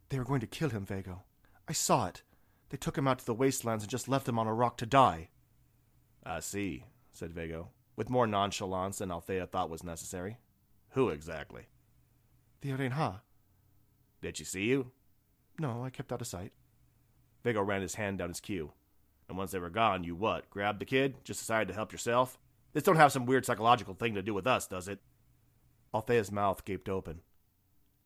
They 0.09 0.19
were 0.19 0.25
going 0.25 0.41
to 0.41 0.47
kill 0.47 0.71
him, 0.71 0.87
Vago. 0.87 1.25
I 1.69 1.75
saw 1.75 2.07
it. 2.07 2.23
They 2.71 2.79
took 2.79 2.97
him 2.97 3.07
out 3.07 3.19
to 3.19 3.27
the 3.27 3.35
wastelands 3.35 3.85
and 3.85 3.91
just 3.91 4.09
left 4.09 4.27
him 4.27 4.39
on 4.39 4.47
a 4.47 4.55
rock 4.55 4.79
to 4.79 4.87
die. 4.87 5.29
I 6.25 6.41
see, 6.41 6.87
said 7.13 7.35
Vago, 7.35 7.69
with 7.95 8.09
more 8.09 8.27
nonchalance 8.27 8.99
than 8.99 9.11
Althea 9.11 9.47
thought 9.47 9.69
was 9.69 9.85
necessary. 9.85 10.39
Who 10.93 11.11
exactly? 11.11 11.67
The 12.63 12.71
Rainha. 12.71 13.21
Did 14.23 14.39
she 14.39 14.45
see 14.45 14.65
you? 14.65 14.93
No, 15.59 15.85
I 15.85 15.91
kept 15.91 16.11
out 16.11 16.23
of 16.23 16.27
sight. 16.27 16.53
Vago 17.45 17.61
ran 17.61 17.83
his 17.83 17.97
hand 17.97 18.17
down 18.17 18.31
his 18.31 18.41
queue. 18.41 18.73
And 19.29 19.37
once 19.37 19.51
they 19.51 19.59
were 19.59 19.69
gone, 19.69 20.05
you 20.05 20.15
what? 20.15 20.49
Grabbed 20.49 20.81
the 20.81 20.87
kid? 20.87 21.23
Just 21.23 21.41
decided 21.41 21.69
to 21.69 21.75
help 21.75 21.93
yourself? 21.93 22.39
This 22.73 22.83
don't 22.83 22.97
have 22.97 23.13
some 23.13 23.27
weird 23.27 23.45
psychological 23.45 23.93
thing 23.93 24.15
to 24.15 24.23
do 24.23 24.33
with 24.33 24.47
us, 24.47 24.67
does 24.67 24.89
it? 24.89 25.01
Althea's 25.93 26.31
mouth 26.31 26.65
gaped 26.65 26.89
open. 26.89 27.21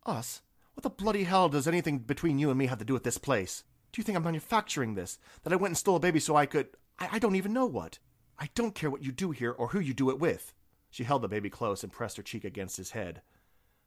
Us? 0.07 0.43
What 0.75 0.83
the 0.83 0.91
bloody 0.91 1.25
hell 1.25 1.49
does 1.49 1.69
anything 1.69 1.99
between 1.99 2.39
you 2.39 2.51
and 2.51 2.59
me 2.59 2.67
have 2.67 2.79
to 2.79 2.85
do 2.85 2.95
with 2.95 3.05
this 3.05 3.19
place? 3.19 3.65
Do 3.93 4.01
you 4.01 4.05
think 4.05 4.17
I'm 4.17 4.25
manufacturing 4.25 4.95
this? 4.95 5.19
That 5.43 5.53
I 5.53 5.57
went 5.57 5.71
and 5.71 5.79
stole 5.79 5.97
a 5.97 6.01
baby 6.01 6.19
so 6.19 6.35
I 6.35 6.47
could. 6.47 6.69
I, 6.99 7.11
I 7.13 7.19
don't 7.19 7.37
even 7.37 7.53
know 7.53 7.67
what. 7.67 7.99
I 8.39 8.49
don't 8.55 8.75
care 8.75 8.91
what 8.91 9.05
you 9.05 9.13
do 9.13 9.31
here 9.31 9.53
or 9.53 9.69
who 9.69 9.79
you 9.79 9.95
do 9.95 10.11
it 10.11 10.19
with. 10.19 10.53
She 10.91 11.05
held 11.05 11.23
the 11.23 11.29
baby 11.29 11.51
close 11.51 11.83
and 11.83 11.93
pressed 11.93 12.17
her 12.17 12.23
cheek 12.23 12.45
against 12.45 12.77
his 12.77 12.91
head. 12.91 13.23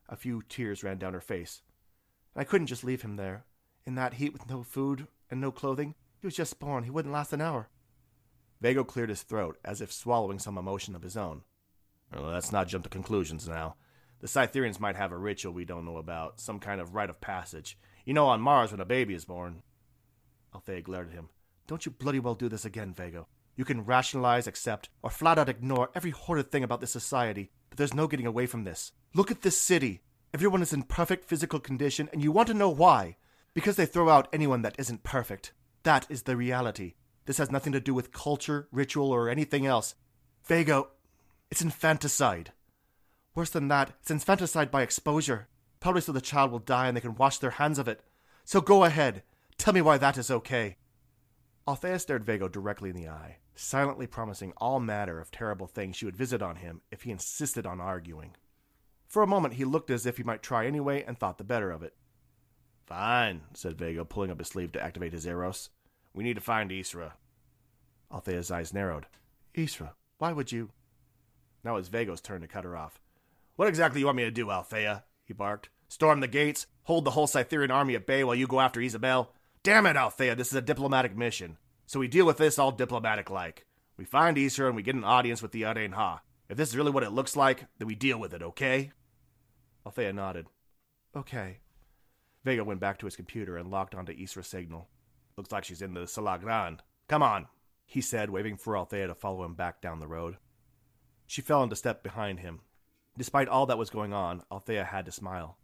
A 0.10 0.16
few 0.16 0.44
tears 0.48 0.84
ran 0.84 0.98
down 0.98 1.14
her 1.14 1.22
face. 1.22 1.62
I 2.36 2.44
couldn't 2.44 2.68
just 2.68 2.84
leave 2.84 3.02
him 3.02 3.16
there, 3.16 3.46
in 3.86 3.96
that 3.96 4.16
heat 4.16 4.32
with 4.32 4.50
no 4.50 4.64
food 4.64 5.08
and 5.30 5.42
no 5.42 5.52
clothing. 5.52 5.96
He 6.20 6.28
was 6.28 6.36
just 6.36 6.60
born. 6.60 6.84
He 6.84 6.90
wouldn't 6.90 7.14
last 7.14 7.34
an 7.34 7.42
hour. 7.42 7.70
Vago 8.62 8.84
cleared 8.84 9.10
his 9.10 9.24
throat, 9.24 9.58
as 9.66 9.82
if 9.82 9.92
swallowing 9.92 10.40
some 10.40 10.58
emotion 10.58 10.96
of 10.96 11.04
his 11.04 11.18
own. 11.18 11.44
Well, 12.14 12.24
let's 12.24 12.52
not 12.52 12.68
jump 12.68 12.84
to 12.86 12.90
conclusions 12.90 13.48
now. 13.48 13.76
The 14.20 14.28
Cythereans 14.28 14.80
might 14.80 14.96
have 14.96 15.12
a 15.12 15.18
ritual 15.18 15.54
we 15.54 15.66
don't 15.66 15.86
know 15.86 15.98
about, 15.98 16.40
some 16.40 16.60
kind 16.60 16.82
of 16.82 16.96
rite 16.96 17.10
of 17.10 17.22
passage. 17.22 17.78
You 18.06 18.14
know, 18.14 18.28
on 18.28 18.42
Mars, 18.42 18.72
when 18.72 18.82
a 18.82 18.86
baby 18.86 19.14
is 19.14 19.26
born. 19.26 19.62
Althea 20.54 20.82
glared 20.82 21.10
at 21.10 21.14
him. 21.14 21.30
Don't 21.68 21.86
you 21.86 21.92
bloody 21.92 22.20
well 22.20 22.36
do 22.36 22.50
this 22.50 22.66
again, 22.66 22.94
Vago. 22.94 23.28
You 23.56 23.66
can 23.66 23.86
rationalize, 23.86 24.48
accept, 24.48 24.90
or 25.02 25.10
flat 25.10 25.38
out 25.38 25.50
ignore 25.50 25.90
every 25.94 26.12
horrid 26.12 26.52
thing 26.52 26.64
about 26.64 26.80
this 26.80 26.92
society, 26.92 27.52
but 27.70 27.78
there's 27.78 27.94
no 27.94 28.08
getting 28.08 28.26
away 28.26 28.46
from 28.46 28.64
this. 28.64 28.92
Look 29.14 29.32
at 29.32 29.42
this 29.42 29.58
city. 29.58 30.02
Everyone 30.34 30.62
is 30.62 30.74
in 30.74 30.84
perfect 30.84 31.26
physical 31.26 31.60
condition, 31.60 32.10
and 32.14 32.24
you 32.24 32.32
want 32.32 32.48
to 32.48 32.54
know 32.54 32.70
why. 32.70 33.18
Because 33.54 33.76
they 33.76 33.86
throw 33.86 34.10
out 34.10 34.28
anyone 34.32 34.62
that 34.62 34.76
isn't 34.78 35.04
perfect. 35.04 35.54
That 35.84 36.06
is 36.10 36.24
the 36.24 36.38
reality. 36.38 36.94
This 37.26 37.40
has 37.40 37.52
nothing 37.52 37.74
to 37.74 37.80
do 37.80 37.94
with 37.94 38.12
culture, 38.12 38.68
ritual, 38.72 39.12
or 39.12 39.30
anything 39.30 39.66
else. 39.66 39.96
Vago, 40.46 40.90
it's 41.50 41.62
infanticide. 41.62 42.52
Worse 43.38 43.52
than 43.52 43.68
that, 43.68 43.92
it's 44.02 44.10
infanticide 44.10 44.72
by 44.72 44.82
exposure. 44.82 45.48
Probably 45.80 46.02
so 46.02 46.12
the 46.12 46.22
child 46.22 46.52
will 46.52 46.58
die 46.58 46.88
and 46.88 46.98
they 46.98 47.02
can 47.02 47.14
wash 47.14 47.38
their 47.38 47.52
hands 47.52 47.78
of 47.78 47.88
it. 47.88 48.02
So 48.44 48.62
go 48.62 48.84
ahead. 48.84 49.22
Tell 49.60 49.76
me 49.76 49.82
why 49.82 50.00
that 50.00 50.18
is 50.18 50.32
okay. 50.32 50.78
Althea 51.68 52.00
stared 52.00 52.26
Vago 52.26 52.48
directly 52.48 52.90
in 52.90 52.96
the 52.96 53.08
eye, 53.08 53.38
silently 53.54 54.08
promising 54.08 54.54
all 54.58 54.80
manner 54.80 55.20
of 55.20 55.30
terrible 55.30 55.68
things 55.68 55.96
she 55.96 56.06
would 56.06 56.18
visit 56.18 56.42
on 56.42 56.56
him 56.56 56.82
if 56.90 57.04
he 57.04 57.12
insisted 57.12 57.68
on 57.68 57.80
arguing. 57.80 58.36
For 59.08 59.22
a 59.22 59.28
moment 59.28 59.54
he 59.54 59.66
looked 59.66 59.92
as 59.92 60.08
if 60.08 60.18
he 60.18 60.24
might 60.24 60.42
try 60.42 60.66
anyway 60.66 61.04
and 61.04 61.16
thought 61.16 61.38
the 61.38 61.44
better 61.44 61.70
of 61.70 61.84
it. 61.84 61.94
Fine, 62.88 63.42
said 63.54 63.78
Vago, 63.78 64.04
pulling 64.04 64.32
up 64.32 64.40
his 64.40 64.48
sleeve 64.48 64.72
to 64.72 64.84
activate 64.84 65.14
his 65.14 65.28
Eros. 65.28 65.70
We 66.12 66.24
need 66.24 66.38
to 66.38 66.42
find 66.42 66.72
Isra. 66.72 67.12
Althea's 68.12 68.50
eyes 68.50 68.74
narrowed. 68.74 69.06
Isra, 69.54 69.92
why 70.18 70.32
would 70.32 70.52
you? 70.52 70.72
Now 71.64 71.74
it 71.74 71.82
was 71.82 71.90
Vago's 71.90 72.20
turn 72.20 72.42
to 72.42 72.48
cut 72.48 72.64
her 72.64 72.76
off. 72.76 73.00
What 73.58 73.68
exactly 73.68 73.98
do 73.98 74.00
you 74.02 74.06
want 74.06 74.18
me 74.18 74.24
to 74.24 74.32
do, 74.32 74.52
Althea? 74.52 75.04
he 75.26 75.34
barked. 75.34 75.70
Storm 75.90 76.20
the 76.20 76.28
gates? 76.28 76.68
Hold 76.84 77.06
the 77.06 77.12
whole 77.12 77.28
Cytherean 77.28 77.72
army 77.72 77.96
at 77.96 78.06
bay 78.06 78.24
while 78.24 78.36
you 78.36 78.46
go 78.46 78.60
after 78.60 78.80
Isabel? 78.80 79.34
Damn 79.64 79.88
it, 79.88 79.98
Althea, 79.98 80.36
this 80.36 80.50
is 80.50 80.54
a 80.54 80.62
diplomatic 80.62 81.18
mission. 81.18 81.58
So 81.88 82.00
we 82.00 82.08
deal 82.08 82.26
with 82.26 82.38
this 82.38 82.60
all 82.60 82.72
diplomatic 82.72 83.32
like. 83.32 83.66
We 83.98 84.06
find 84.06 84.38
Isra 84.38 84.68
and 84.68 84.76
we 84.76 84.84
get 84.84 84.94
an 84.94 85.04
audience 85.04 85.42
with 85.42 85.52
the 85.54 85.64
Rainha. 85.64 86.20
If 86.48 86.56
this 86.56 86.70
is 86.70 86.78
really 86.78 86.92
what 86.92 87.04
it 87.04 87.12
looks 87.12 87.36
like, 87.36 87.66
then 87.80 87.88
we 87.88 87.96
deal 87.96 88.20
with 88.20 88.34
it, 88.34 88.44
okay? 88.44 88.92
Althea 89.86 90.14
nodded. 90.14 90.46
Okay. 91.16 91.62
Vago 92.46 92.64
went 92.64 92.80
back 92.80 93.00
to 93.00 93.08
his 93.08 93.16
computer 93.16 93.58
and 93.58 93.72
locked 93.72 93.96
onto 93.96 94.12
Isra's 94.12 94.48
signal. 94.48 94.88
Looks 95.36 95.52
like 95.52 95.64
she's 95.64 95.82
in 95.82 95.96
the 95.96 96.08
Sala 96.08 96.38
Grande. 96.38 96.84
Come 97.10 97.24
on, 97.24 97.48
he 97.88 98.02
said, 98.02 98.30
waving 98.30 98.58
for 98.58 98.78
Althea 98.78 99.08
to 99.08 99.16
follow 99.16 99.44
him 99.44 99.56
back 99.56 99.82
down 99.82 100.00
the 100.00 100.08
road. 100.08 100.38
She 101.26 101.42
fell 101.42 101.64
into 101.64 101.76
step 101.76 102.04
behind 102.04 102.40
him. 102.40 102.60
Despite 103.18 103.48
all 103.48 103.66
that 103.66 103.80
was 103.80 103.90
going 103.90 104.14
on, 104.14 104.44
Althea 104.52 104.84
had 104.84 105.06
to 105.06 105.12
smile. 105.12 105.58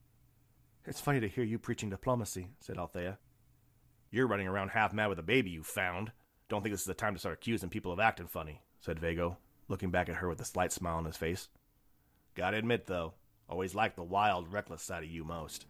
It's 0.85 0.99
funny 0.99 1.19
to 1.19 1.29
hear 1.29 1.43
you 1.43 1.59
preaching 1.59 1.91
diplomacy, 1.91 2.47
said 2.59 2.79
Althea. 2.79 3.19
You're 4.09 4.27
running 4.27 4.47
around 4.47 4.69
half 4.69 4.91
mad 4.91 5.07
with 5.07 5.19
a 5.19 5.23
baby 5.23 5.51
you 5.51 5.61
found. 5.61 6.11
Don't 6.49 6.63
think 6.63 6.73
this 6.73 6.81
is 6.81 6.87
the 6.87 6.95
time 6.95 7.13
to 7.13 7.19
start 7.19 7.35
accusing 7.35 7.69
people 7.69 7.91
of 7.91 7.99
acting 7.99 8.27
funny, 8.27 8.61
said 8.79 8.99
Vago, 8.99 9.37
looking 9.67 9.91
back 9.91 10.09
at 10.09 10.15
her 10.15 10.27
with 10.27 10.41
a 10.41 10.45
slight 10.45 10.71
smile 10.71 10.97
on 10.97 11.05
his 11.05 11.15
face. 11.15 11.47
Gotta 12.33 12.57
admit, 12.57 12.87
though, 12.87 13.13
always 13.47 13.75
liked 13.75 13.97
the 13.97 14.03
wild, 14.03 14.51
reckless 14.51 14.81
side 14.81 15.03
of 15.03 15.09
you 15.09 15.23
most. 15.23 15.67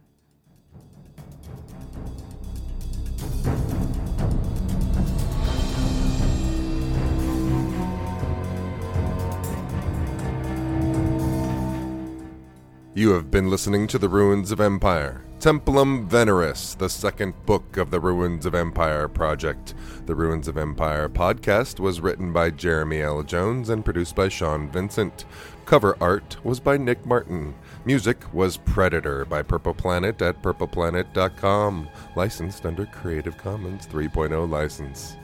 You 12.95 13.13
have 13.13 13.31
been 13.31 13.49
listening 13.49 13.87
to 13.87 13.97
The 13.97 14.07
Ruins 14.07 14.51
of 14.51 14.61
Empire, 14.61 15.25
Templum 15.39 16.07
Veneris, 16.07 16.77
the 16.77 16.89
second 16.89 17.33
book 17.43 17.75
of 17.75 17.89
the 17.89 17.99
Ruins 17.99 18.45
of 18.45 18.53
Empire 18.53 19.07
project. 19.07 19.73
The 20.05 20.13
Ruins 20.13 20.47
of 20.47 20.59
Empire 20.59 21.09
podcast 21.09 21.79
was 21.79 22.01
written 22.01 22.31
by 22.31 22.51
Jeremy 22.51 23.01
L. 23.01 23.23
Jones 23.23 23.69
and 23.69 23.83
produced 23.83 24.15
by 24.15 24.29
Sean 24.29 24.69
Vincent. 24.69 25.25
Cover 25.65 25.97
art 25.99 26.37
was 26.45 26.59
by 26.59 26.77
Nick 26.77 27.03
Martin. 27.03 27.55
Music 27.83 28.31
was 28.31 28.57
Predator 28.57 29.25
by 29.25 29.41
Purple 29.41 29.73
Planet 29.73 30.21
at 30.21 30.43
purpleplanet.com, 30.43 31.89
licensed 32.15 32.63
under 32.63 32.85
Creative 32.85 33.35
Commons 33.35 33.87
3.0 33.87 34.47
license. 34.47 35.17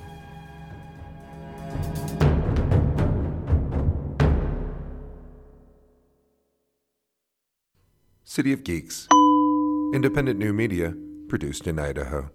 City 8.30 8.54
of 8.54 8.64
Geeks. 8.64 9.08
Independent 9.92 10.38
new 10.38 10.54
media 10.54 10.94
produced 11.30 11.66
in 11.66 11.80
Idaho. 11.80 12.30